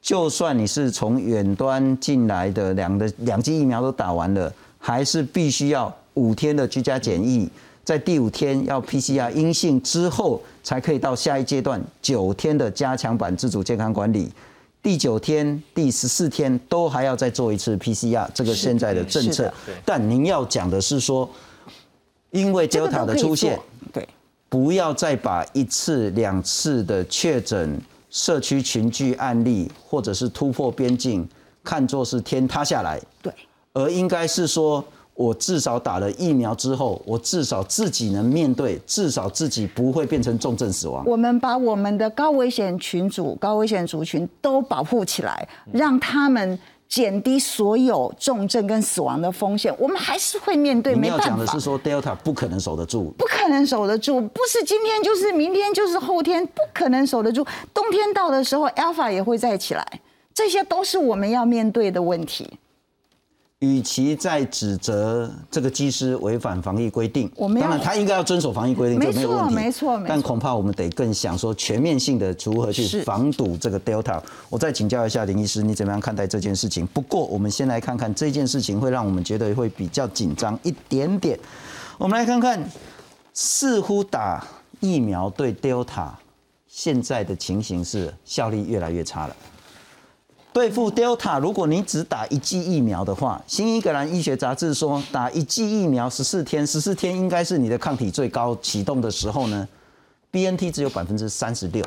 [0.00, 7.46] 就算你是从远端进来的，两的两剂疫苗都打完了，还是必须要五天的居家检疫，
[7.84, 14.32] 在第五天要 PCR 阴性之后，才可以到下一阶段九天的加强版自主健康管理。
[14.82, 19.52] 第九天、第十四天都还要再做一次 PCR，这个现在的政策。
[19.84, 21.28] 但您要讲的是说，
[22.30, 23.60] 因为 Delta 的出现，
[23.92, 24.08] 对，
[24.48, 31.28] 不要再把一次、两次的确诊、社区群聚案例，或者是突破边境，
[31.62, 33.00] 看作是天塌下来。
[33.22, 33.32] 对，
[33.72, 34.84] 而应该是说。
[35.20, 41.04] 我至少打了疫苗之后，我至少自己能面对，至少自己不会变成重症死亡。
[41.04, 46.58] 我们把我们的高危险群组、高危险族群都保护起来，让他们
[46.88, 49.70] 减低所有重症跟死亡的风险。
[49.78, 51.60] 我们还是会面对，你没办法要讲的是。
[51.60, 57.46] 说 Delta 不可能守得住，不可能守得住，不是今天就是明天就是后天，不可能守得住。
[57.74, 60.00] 冬天到的时候，Alpha 也会再起来，
[60.32, 62.50] 这些都是我们要面对的问题。
[63.60, 74.18] 与其在指责这个机师违反防疫规定，我们当然他应该要遵守防疫规定，没这没有问题，没错没错但恐怕我们得更想说全面性的如何去防堵这个 Delta。
[74.48, 76.86] 我再请教一下林医师，你怎么样看待这件事情？
[76.86, 81.38] 不过我们先来看看这件事情会让我们觉得会比较紧张一点点。
[81.98, 82.66] 我们来看看，
[83.34, 84.42] 似乎打
[84.80, 86.08] 疫苗对 Delta
[86.66, 89.36] 现在的情形是效力越来越差了。
[90.52, 99.68] 对付 Delta，如果你只打一剂疫苗的话，《新英格兰医学杂志》说，打一剂疫苗十四天，十四天应该是你的抗体最高启动的时候呢
[100.32, 101.84] ，BNT 只有百分之三十六。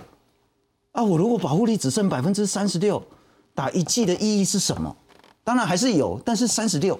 [0.93, 3.03] 啊，我如果保护力只剩百分之三十六，
[3.53, 4.95] 打一剂的意义是什么？
[5.43, 6.97] 当然还是有，但是三十六，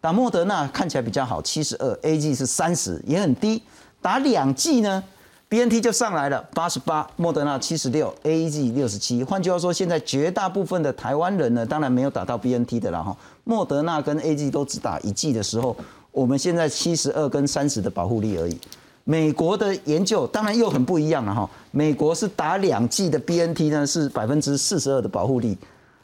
[0.00, 3.62] 打莫德纳看起来比较好，七十二，A G 是三十，也很低。
[4.00, 5.04] 打两剂呢
[5.52, 9.22] ，B N T 就上来了，八十八，莫德纳七十六，A G 六十七。
[9.22, 13.14] 换句话说，现在绝大部分的台湾人呢，当然没有打到 B N T 的了哈。
[13.44, 15.76] 莫德纳跟 A G 都只打一剂的时候，
[16.10, 18.58] 我们现在七十二跟三十的保护力而已。
[19.04, 25.58] 美国的研究当然又很不一样了哈，美国是打两剂的 B N T 呢是百分之四十二的保护力，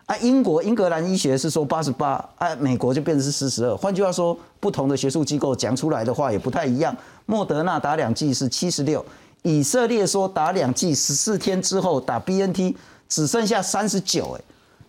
[0.05, 3.75] 啊，英国英格兰医学是说八十八，啊，美国就变成是四十二。
[3.75, 6.95] 换句话说，不同的学术机构讲出来的话也不太一样。
[7.25, 9.05] 莫德纳打两剂是七十六，
[9.43, 12.77] 以色列说打两剂十四天之后打 B N T
[13.09, 14.41] 只剩下三十九，哎，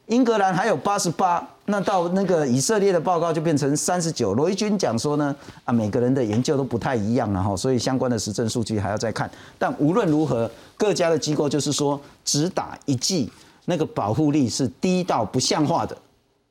[0.07, 4.33] 英格兰还有八十八，那到那个以色列的报告就变成三十九。
[4.33, 9.29] 罗伊军讲说呢，啊，每个人的研究都不太一样了哈，所以相关的实证数据还要再看。
[9.57, 13.31] 但无论如何，各家的机构就是说只打一剂。
[13.65, 15.95] 那个保护力是低到不像话的，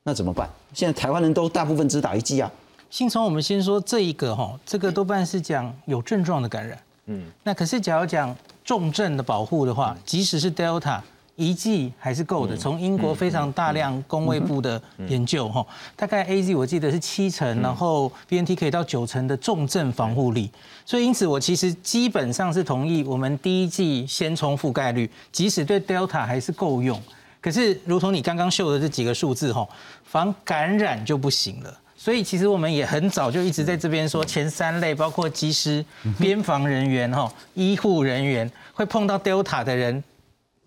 [0.03, 0.49] 那怎么办？
[0.73, 2.49] 现在台湾人都大部分只打一剂啊。
[2.89, 6.79] 信聪，我们先说这一个哈，这个多半是讲有症状的感染，
[7.11, 11.01] 嗯，那可是假如讲重症的保护的话，即使是 Delta
[11.35, 12.55] 一剂还是够的。
[12.55, 20.51] 从英国非常大量工卫部的研究哈，大概 A Z 我记得是七成，然后 B N T 可以到九成的重症防护力。
[20.85, 27.01] 所以因此我其实基本上是同意我们第一剂先冲覆盖率，即使对 Delta 还是够用。
[27.41, 29.67] 可是如同你刚刚秀的这几个数字哈，
[30.03, 31.73] 防感染就不行了。
[32.01, 35.83] 所以其实我们也很早就一直在这边说，前三类包括机师、
[36.17, 40.01] 边防人员、哈医护人员会碰到 Delta 的人，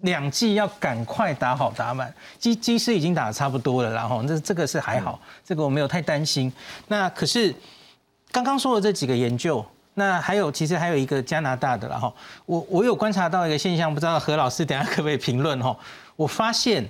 [0.00, 2.12] 两剂要赶快打好打满。
[2.38, 6.52] 机机师已经打的差不多了，然后这这个是还好，这个我没有太担心。
[6.88, 7.54] 那可是
[8.30, 9.64] 刚刚说的这几个研究，
[9.94, 12.12] 那还有其实还有一个加拿大的，了哈
[12.44, 15.74] 我我有观察到一个现象，不知道何老师等下可不可以评论哈？
[16.14, 16.86] 我发现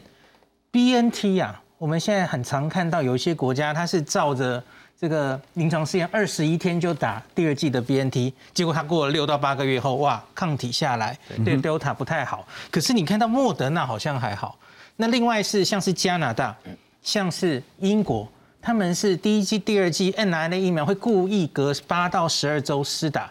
[0.72, 1.60] BNT 呀。
[1.82, 4.62] 我们现在很常看到有一些国家，它是照着
[4.96, 12.46] 这个临床试验，二十一天就打第二季的 BNT，结果它过了六到八个月后，哇，抗体下来，对 Delta 不太好。
[12.70, 14.56] 可是你看到莫德纳好像还好。
[14.94, 16.56] 那另外是像是加拿大，
[17.02, 18.30] 像是英国，
[18.60, 23.28] 他们是第一季、第二季 n r n a 疫苗会故意隔八到十二周施打。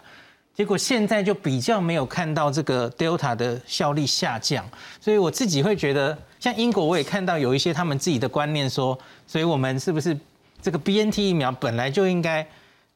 [0.54, 4.62] 结果现在就比较没有看到这个 Delta 的效力下降，
[5.00, 10.18] 所以我自己会觉得，像英国我也看到有一些他们自己的观念说，所以我们是不是
[10.60, 12.44] 这个 BNT 疫苗本来就应该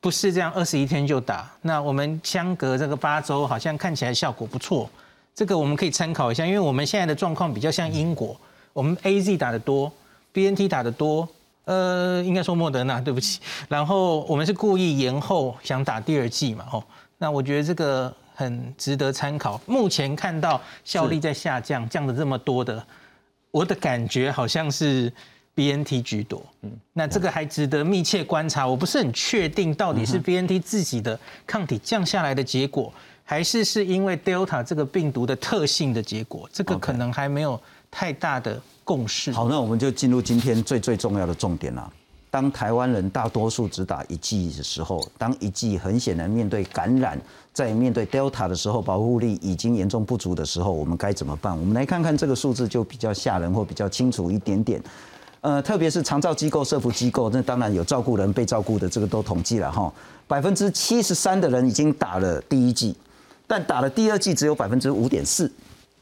[0.01, 4.91] 不是这样二十一天就打，那我们相隔这个八周好像看起来效果不错，
[5.33, 8.37] 这个我们可以参考一下，因为我们现在的状况比较像英国，
[8.73, 9.93] 我们 AZ 打得多
[10.33, 11.29] ，BNT 打得多，
[11.67, 13.39] 呃，应该说莫德纳， 对不起，
[13.69, 16.83] 然后我们是故意延后想打第二剂嘛，吼。
[17.19, 19.61] 那我觉得这个很值得参考。
[19.67, 22.85] 目前看到效力在下降，降的这么多的，
[23.51, 25.13] 我的感觉好像是
[25.55, 26.45] BNT 居多。
[26.63, 28.67] 嗯，那这个还值得密切观察。
[28.67, 32.93] 我不是很确定到底是 BNT 自己的抗体降下来的结果，
[33.25, 36.49] 还是是因为 Delta 这个病毒的特性的结果。
[36.53, 39.33] 这个可能还没有太大的共识。
[39.33, 41.93] 好，那我们就进入今天最最重要的重点了。
[42.37, 47.19] 当台湾人大多数只打一剂的时候，当一剂很显然面对感染，
[47.55, 51.59] 在面对 Delta 的时候，保护力已经严重不足的时候，我们该怎么办？
[51.59, 54.83] 我们来看看这个数字就比较吓人或比较清楚一点点。
[55.41, 59.91] 呃，特别是长照机构、社福机构，那当然有照顾人、被照顾的，这个都统计了哈。
[60.29, 62.95] 百分之七十三的人已经打了第一剂，
[63.47, 65.51] 但打了第二剂只有百分之五点四。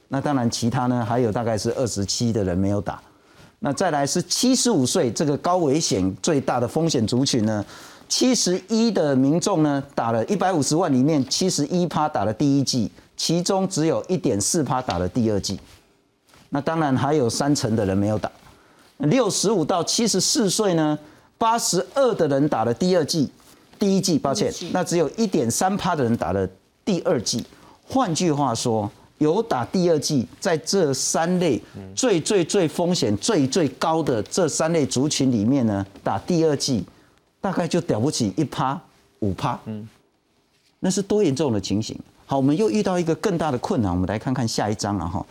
[0.08, 3.00] 那当然，其他呢还有大概是二十七的人没有打。
[3.64, 7.64] 那再来是七十五岁这个高危险最大的风险族群呢，
[8.10, 15.58] 七十一的民众呢打了一百五十万里面，七十一趴打了第一剂，其中只有一点四趴打了第二剂。
[16.50, 18.30] 那当然还有三成的人没有打。
[18.98, 20.98] 六十五到七十四岁呢，
[21.38, 23.30] 八十二的人打了第二剂，
[23.78, 26.46] 第一剂抱歉，那只有一点三趴的人打了
[26.84, 27.42] 第二剂。
[27.88, 28.90] 换句话说，
[29.24, 31.60] 有打第二剂，在这三类
[31.94, 36.84] 最最最风险最最高的这三类族群里面呢，打第二剂
[37.40, 38.78] 大概就了不起一趴
[39.20, 39.88] 五趴，嗯，
[40.80, 41.98] 那是多严重的情形。
[42.26, 45.24] 好，我们又遇到一个更大的困难，我们来看看下一章了哈。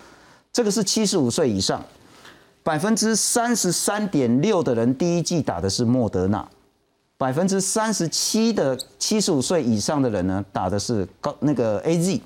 [0.52, 1.84] 这个是七十五岁以上，
[2.64, 6.48] 百分之三十三点六的人第一季打的是莫德纳，
[7.18, 12.22] 百分之三十七的七十五岁以上的人呢打的是高那个 A Z，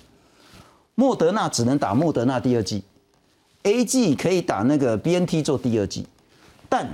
[1.00, 2.82] 莫德纳只能打莫德纳第二季
[3.62, 6.08] ，A G 可以打那个 B N T 做第二季，
[6.68, 6.90] 但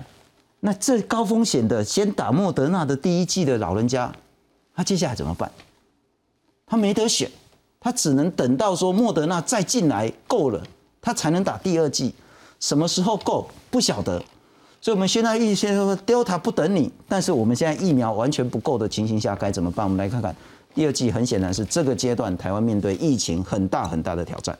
[0.60, 4.14] 那这高风险的先打莫德纳的第一季的老人家，
[4.76, 5.50] 他接下来怎么办？
[6.66, 7.32] 他没得选，
[7.80, 10.62] 他只能等到说莫德纳再进来够了。
[11.02, 12.14] 他才能打第二剂，
[12.60, 14.22] 什么时候够不晓得，
[14.82, 19.86] 所以我们现在预先说 Delta 不等你，但是我们现在疫苗完全不够的情形下该怎么办？
[19.86, 20.36] 我们来看看
[20.74, 24.58] 第二季，很显然是这个阶段台湾面对疫情很大很大的挑战。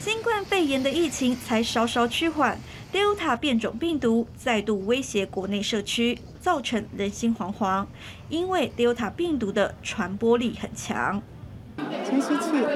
[0.00, 2.58] 新冠肺炎的疫情才稍稍趋缓
[2.92, 7.86] ，Delta 变种病毒再度威胁国内社区，造成人心惶惶，
[8.28, 11.22] 因为 Delta 病毒的传播力很强。
[12.04, 12.66] 清吸器。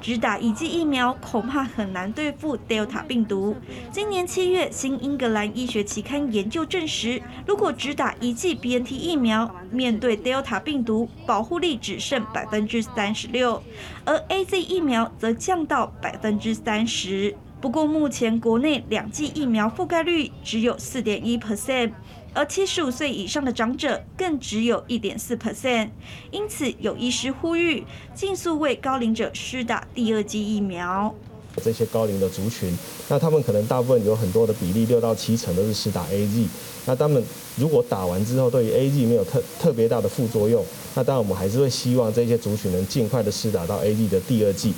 [0.00, 3.56] 只打一剂疫苗恐怕很难对付 Delta 病毒。
[3.90, 13.62] 今年七月，新英格兰医学期刊研究证实，如果只打一剂 BNT 疫苗，面对 Delta 病毒保护力只剩百分之三十六，
[14.04, 17.34] 而 AZ 疫苗则降到百分之三十。
[17.62, 21.92] 不过目前国内两剂疫苗覆盖率只有四点一 percent。
[22.34, 25.90] 而七十五岁以上的长者更只有一点四 percent，
[26.32, 31.14] 因此有医师呼吁，尽速为高龄者施打第二剂疫苗。
[31.62, 32.76] 这些高龄的族群，
[33.08, 36.48] 那他们可能大部分有很多的比例，六到七成都是施打 A Z。
[36.86, 37.22] 那他们
[37.56, 40.64] 如果打完之后，对于 A Z 没有特特别大的副作用，
[40.96, 44.74] 那当然我们还是会希望这些族群能尽快的施打到 A Z 的第二剂。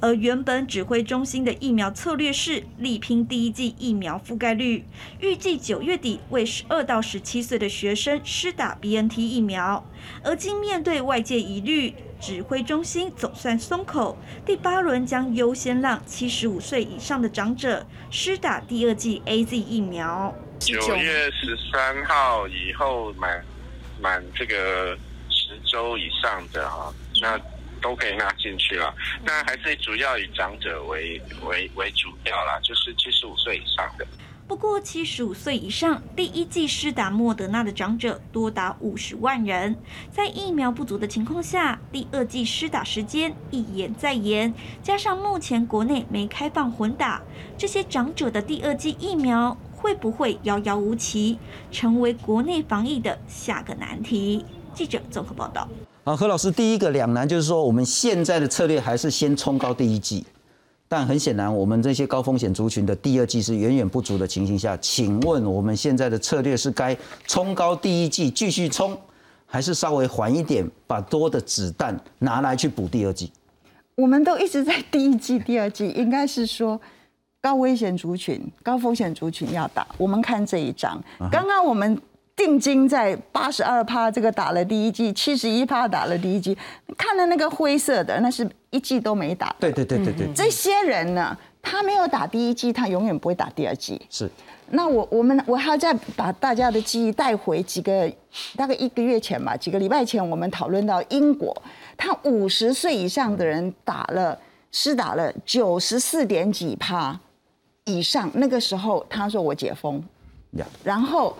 [0.00, 4.84] 而原本指挥中心的疫苗策略是力拼第一季疫苗覆盖率，
[5.20, 9.84] 预计九月底为十二到十七岁的学生施打 BNT 疫苗。
[10.22, 20.34] 而今面对外界疑虑，指挥中心总算松口，第八轮将优先让七十五岁以上的长者施打第二季 AZ 疫苗。
[20.58, 23.44] 九月十三号以后满
[24.00, 24.96] 满这个
[25.30, 26.92] 十周以上的哈，
[27.22, 27.40] 那。
[27.84, 34.06] 都可以纳进去了，那还是主要以长者为为为主要啦，就是七十五岁以上的。
[34.48, 39.76] 不过，七十五岁以上第一季施打莫德纳的长者多达五十万人，
[40.10, 47.20] 在疫苗不足的情况下，第二季施打时间一延再延，加上目前国内没开放混打，
[47.58, 51.38] 这些长者的第二季疫苗会不会遥遥无期，
[51.70, 54.42] 成为国内防疫的下个难题？
[54.72, 55.68] 记者综合报道。
[56.06, 60.22] 好，何老师，第一个两难就是说，我们现在的策略还是先冲高第一季，
[60.86, 66.94] 但很显然，我们这些高风险族群的第二季是远远不足的情形下，请问我们现在的策略是该
[67.26, 68.94] 冲高第一季继续冲，
[69.46, 73.32] 还是稍微缓一点，把多的子弹拿来去补第二季？
[73.94, 76.78] 我们都一直在第一季、第二季，应该是说
[77.40, 79.86] 高危险族群、高风险族群要打。
[79.96, 81.02] 我们看这一张，
[81.32, 81.98] 刚刚我们。
[82.36, 86.56] 定金在八十二趴，这个打了第一季，七十一趴打了第一季。
[86.98, 89.54] 看了那个灰色的，那是一季都没打。
[89.60, 90.28] 对对对对对。
[90.34, 94.00] 这些人呢，他没有打第一季，他永远不会打第二季。
[94.10, 94.28] 是。
[94.70, 98.10] 那我我们我还要再把大家的记忆带回几个，
[98.56, 101.56] 大概一个月前吧，几个礼拜前，我们讨论到英国，
[101.96, 104.36] 他五十岁以上的人打了，
[104.72, 107.16] 施打了九十四点几趴
[107.84, 110.02] 以上，那个时候他说我解封，
[110.82, 111.36] 然后。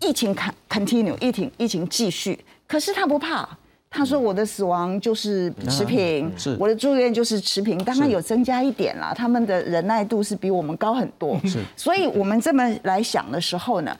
[0.00, 0.34] 疫情
[0.68, 3.48] continue，疫情疫情继续，可是他不怕，
[3.88, 11.40] 他说我的死亡就是持平，我的住院就是持平，当然有增加一点啦，他们的忍耐度是比我们高很多，
[11.76, 13.96] 所以我们这么来想的时候呢，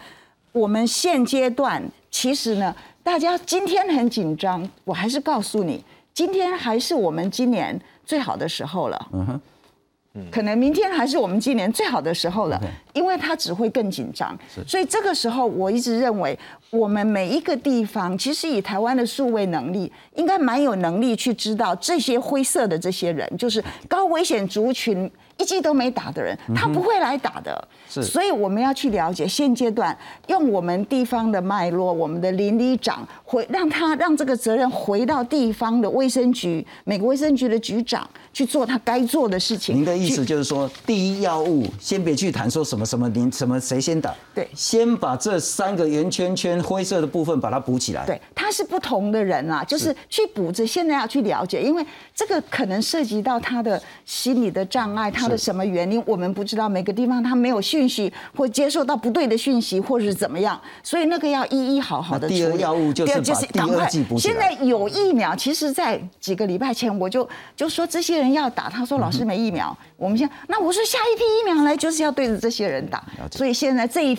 [0.52, 5.82] 我们现阶段其实呢，大家今天很紧张，我还是告诉你，
[6.12, 9.40] 今天还是我们今年最好的时候了。
[10.30, 12.60] 可能明天还是我们今年最好的时候了，
[12.92, 14.36] 因为他只会更紧张。
[14.66, 16.38] 所以这个时候，我一直认为，
[16.70, 25.10] 我们每一个地方，其实以台湾的数位能力，应该蛮有能力去知道这些灰色的这些人，就是高危险族群。
[25.38, 27.68] 一剂都没打的人，他不会来打的。
[27.86, 29.94] 是，所以我们要去了解现阶段
[30.28, 39.74] 用我们地方的脉络，我们的邻里长回让他让这个责任回到地方的卫生局，每个卫生局的局长去做他该做的事情。
[39.74, 48.04] 您的意思就是说，第一要务先别去谈说什么什么您什么谁先打，对，先把这三个圆圈圈灰色的部分把它补起来。
[48.06, 50.66] 对，他是不同的人啊，就是去补着。
[50.66, 55.26] 现在要去了解，因为这个可能涉及到他的心理的障碍，他。
[55.26, 62.28] 的什么原因我们不知道，每个地方他没有讯息或接受到不对的讯息，或者是怎么样，所以那个要一一好好的。
[62.28, 74.18] 第二要务就是把第二剂补现在有疫苗，其实，在几个礼拜前我就就说这些人要打，他说老师没疫苗，我们现那我说下一批疫苗来就是要对着这些人打，所以现在这一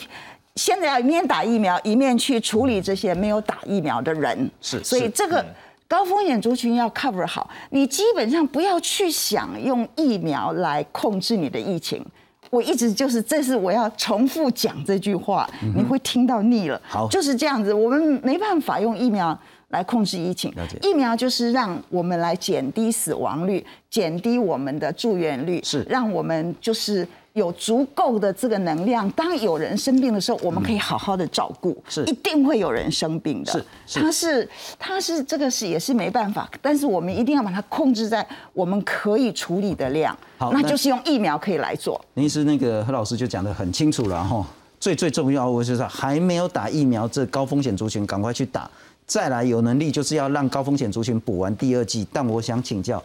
[0.55, 5.45] 现在要一面打疫苗，一面去处理这些没有打疫苗的人，是，所以这个。
[5.89, 12.05] 高风险族群要 cover 好，你基本上不要去想用疫苗来控制你的疫情。
[12.49, 16.81] 我一直就是，这是我要重复讲这句话，你会听到腻了。
[16.89, 19.39] 好，就是这样子，我们没办法用疫苗
[19.69, 20.53] 来控制疫情。
[20.81, 27.07] 疫苗就是让我们来减低死亡率，减低我们的住院率，是让我们就是。
[27.33, 31.77] 有足够的这个能量，当有人生病的时候，我们可以好好的照顾。
[31.87, 33.63] 是，一定会有人生病的。
[33.85, 34.49] 是，他是，
[34.79, 40.17] 他是这个是也是没办法，但是我们一定要把它控制在我们可以处理的量。
[40.39, 42.03] 好，那就是用疫苗可以来做。
[42.15, 44.43] 林师那个何老师就讲的很清楚了哈。
[44.79, 48.67] 最最重要我就是还没有打疫苗这高风险族群赶快去打，
[49.07, 52.05] 再来有能力就是要让高风险族群补完第二季。
[52.13, 53.01] 但我想请教。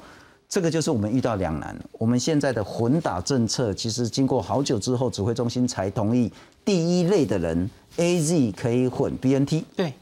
[0.48, 1.74] 这个就是我们遇到两难。
[1.92, 6.30] 我们现在的混打政策，其实经过好久之后，指挥中心才同意
[6.62, 9.64] 第一类的人 A Z 可以混 B N T。
[9.74, 9.94] 对。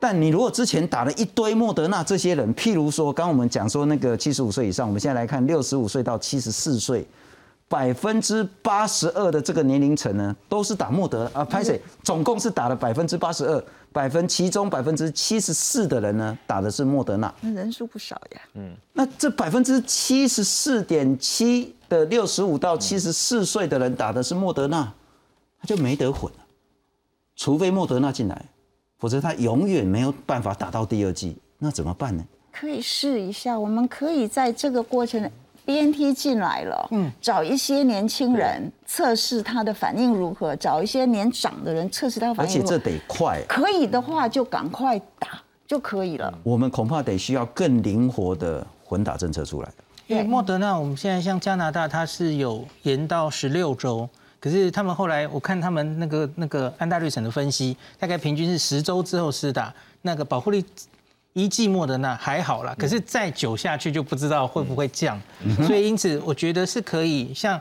[0.00, 7.06] 但你如果之前打了一堆莫德纳，这些人，譬如说，刚我们讲说那个七十五岁以上，我们现在来看六十五岁到七十四岁，
[7.68, 11.80] 百分之八十二的这个年龄层呢，都是打莫德啊，拍谁？
[12.02, 13.64] 总共是打了百分之八十二。
[13.90, 18.42] 百分其中百分之七十四的人呢，打的是莫德纳，那人数不少呀。
[18.52, 24.92] 嗯，那这百分之七十四点七的六十五到七十四岁的人打的是莫德纳，
[25.58, 26.38] 他就没得混了，
[27.34, 28.44] 除非莫德纳进来，
[28.98, 32.22] 否则他永远没有办法打到第二季，那怎么办呢？
[32.52, 35.28] 可以试一下，我们可以在这个过程。
[35.68, 42.50] B N T 进来了，嗯，找一些年轻人测试他的反应如何，找一些年长的人测试他反应。
[42.50, 46.32] 而且这得快，可以的话就赶快打就可以了。
[46.42, 49.68] 我们恐怕得需要更灵活的混打政策出来。
[50.06, 54.08] 因为莫德纳，我们现在像加拿大，它是有延到十六周，
[54.40, 60.64] 可是他们后来我看他们那个那个安大略省的分析，大概平均是十周之后施打，那个保护力。
[61.38, 65.20] 一季末的那还好啦，可是再久下去就不知道会不会降，
[65.66, 67.60] 所以因此我觉得是可以，像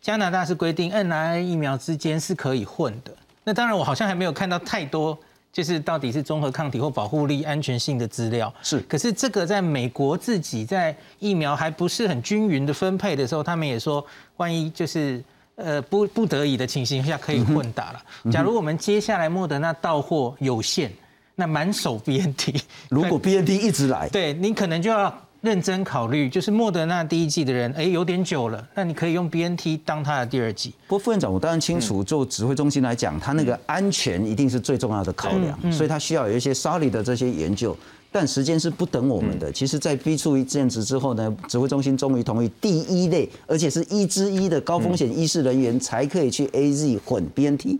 [0.00, 3.10] 加拿大是规定 N I 疫苗之间是可以混的。
[3.42, 5.18] 那当然我好像还没有看到太多，
[5.52, 8.52] 就是到底是综合抗体或保护力、安全性的资料。
[8.62, 14.04] 是，可是这个在美国自己在疫苗还不是很均匀的分配的时候，他们也说，
[14.36, 15.22] 万一就是
[15.56, 18.02] 呃不不得已的情形下可以混打了。
[18.30, 20.92] 假如我们接下来莫德纳到货有限。
[21.36, 30.70] 那满手 BNT，如果 BNT 一直来，对你可能就要认真考虑，就是莫德纳第一季的人，哎，有点久了，那你可以用 BNT 当他的第二季。
[30.86, 37.76] 不过副院长，我当然清楚，就指挥中心来讲，他那个安全一定是最重要的考量，所以他需要有一些 solid 的这些研究，
[38.10, 39.52] 但时间是不等我们的。
[39.52, 47.78] 其实，在 B 出一阵子之后呢，指挥中心终于同意第一类，而且是一之一的高风险医师人员才可以去 AZ 混 BNT。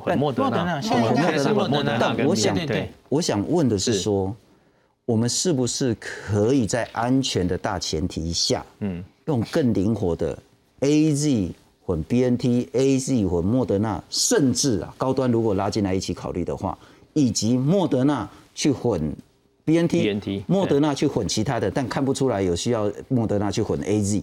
[0.00, 1.45] 混莫德纳，莫德纳，
[1.84, 2.56] 但我想，
[3.08, 4.34] 我想问的是说，
[5.04, 10.38] 我们是不是可以在安全的大前提下，嗯，用更灵活的
[10.80, 11.52] A Z
[11.84, 16.76] 混 B N T、A Z 混莫德纳，甚至啊，高端如果拉进来一起考虑的话，
[17.12, 19.14] 以及莫德纳去混
[19.64, 19.98] B N T，
[20.46, 24.22] 莫德纳去混其他的，但看不出来有需要莫德纳去混 A Z。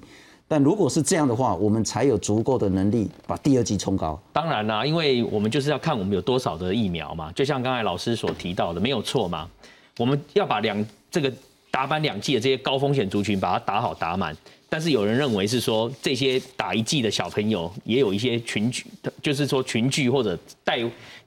[0.54, 4.22] 但如果是这样的话，我们才有足够的能力把第二季冲高。
[4.32, 7.32] 当然啦，因为我们就是要看我们有多少的疫苗嘛。
[7.32, 9.50] 就像刚才老师所提到的，没有错嘛。
[9.98, 11.34] 我们要把两这个
[11.72, 14.38] 打满两季的这些高风险族群把它打好打满。
[14.70, 18.86] 但是有人认为是说，这些打一季的小朋友也有一些群聚，
[19.24, 20.80] 就是说群聚或者带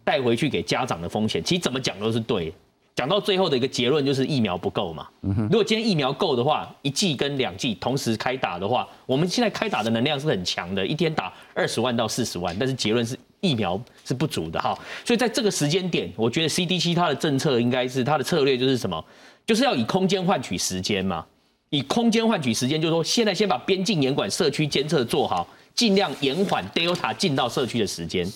[0.04, 1.42] 带回去给家长的风险。
[1.42, 2.54] 其实怎么讲都是对。
[2.96, 5.06] 讲到最后的一个结论就是疫苗不够嘛。
[5.20, 14.76] 如果今天疫苗够的话，一剂跟两剂同时开打的话，我们现在开打的能量是很强的，一天打二十万到四十万，但是结论是疫苗是不足的哈。
[15.04, 19.04] 所以在这个时间点，我觉得 CDC 它的政策应该是它的策略就是什么，
[19.44, 21.24] 就是要以空间换取时间嘛。
[21.68, 28.26] 以空间换取时间，就是说现在先把边境严管、社区监测做好，尽量延缓 Delta 进到社区的时间。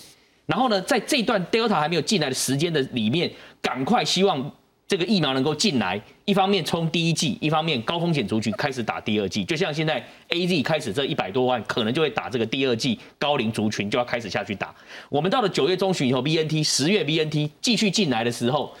[0.51, 3.31] 然后呢，在这段 Delta 还没有进来的时间的里面，
[3.61, 4.51] 赶快希望
[4.85, 5.99] 这个疫苗能够进来。
[6.25, 9.45] 一方面冲第一季，一方面高风险族群开始打第二季。
[9.45, 14.75] 就像现在 A Z 开始这一百多万，可能就会打这个第二季高龄族群就要开始下去打。
[15.07, 18.75] 我们到了九月中旬以后，B N T 十月 B N T 继续进来的时候，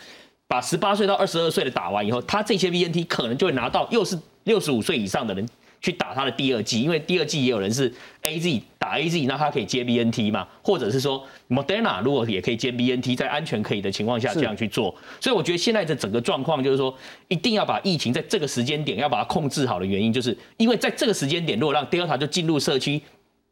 [0.49, 5.47] 把十八岁到二十二岁的打完以后，他这些 B N T 可能就会拿到又是六十五岁以上的人。
[5.83, 7.91] 去打他的第二季，因为第二季也有人是
[8.21, 14.95] A Z 打 A Z，那它可以接 B N T 嘛，或者是说 Moderna 如果也可以接 B N T，在安全可以的情况下这样去做。
[15.19, 16.91] 所以我觉得现在的整个状况就是说，
[17.27, 22.99] 一定要把疫情在这个时间点要把它控制好的原因，就是因为在这个时间点，如果让 Delta 就进入社区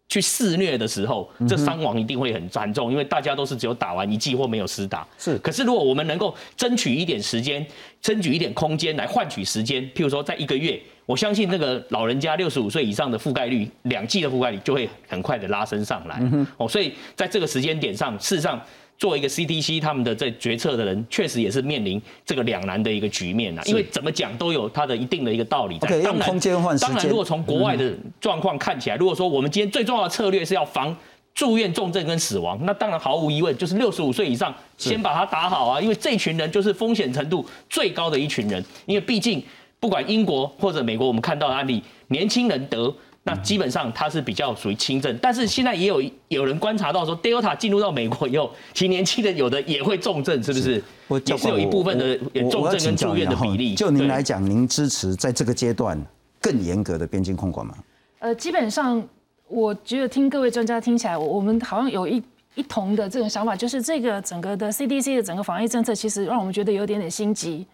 [0.10, 5.08] 去肆虐的时候，这伤亡一定会很惨重，因为大家都是只有打完一剂或没有施打。
[5.18, 7.66] 是，可是如果我们能够争取一点时间，
[8.02, 10.78] 争取一点空间来换取时间，譬如说在一个月。
[11.06, 16.22] 我相信那个老人家六十五岁以上的覆盖率，两剂的覆盖率就会很快的拉升上来。
[16.58, 18.62] 哦，所以在这个时间点上，事实上
[19.00, 23.64] 做一个 CDC 他们的在决策的人，确实也是面临这个两难的一个局面啊。
[23.66, 25.88] 因为怎么讲都有它的一定的一个道理在。
[26.02, 30.96] 当然，空间换当然，如果从国外的状况看起来，如果说我们今天最重要的策略是要防
[31.34, 35.82] 住院重症跟死亡，那当然毫无疑问就是六十五岁以上先把它打好啊。
[35.82, 39.42] 因为这群人就是风险程度最高的一群人，因为毕竟。
[39.82, 42.94] 不管英国或者美国，我们看到的案例，年轻人得
[43.24, 50.82] 那基本上它是比较属于轻症，但是现在也有有人观察到说，Delta 进入到美国以后，其实年轻人有的也会重症，是不是？
[51.26, 52.18] 也是有一部分的
[52.50, 53.76] 重症跟住院的比例。
[53.76, 56.02] 就您来讲，您支持在这个阶段
[56.40, 57.76] 更严格的边境控管吗？
[58.20, 59.04] 呃，基本上
[59.48, 62.24] 我觉得听各位专家听起来，我们好像有一
[62.56, 67.68] 一同的这种想法，就是这个整个的 CDC 的整个防疫政策，其实让我们觉得有点点心急。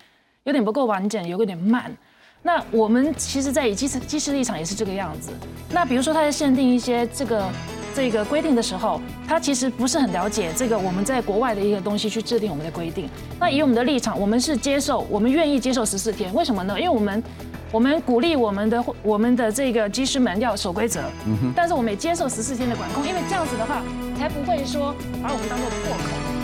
[0.43, 1.91] 有点不够完整，有点慢。
[2.45, 5.31] 那我们其实，在以机机师立场也是这个样子。
[5.71, 7.49] 那比如说，他在限定一些这个
[7.95, 13.09] 这个规定的时候，他其实不是很了解这个我们在国外的一个东西去制定我们的规定。
[13.39, 16.31] 那以我们的立场，我们是接受，我们愿意接受十四天。
[16.35, 16.79] 为什么呢？
[16.79, 17.23] 因为我们
[17.71, 21.01] 我们鼓励我们的我们的这个机师们要守规则。
[21.25, 21.53] 嗯哼。
[21.55, 23.81] 但是我们也接受十四天的管控，因为这样子的话，
[24.19, 24.93] 才不会说
[25.23, 26.35] 把我们当做破口。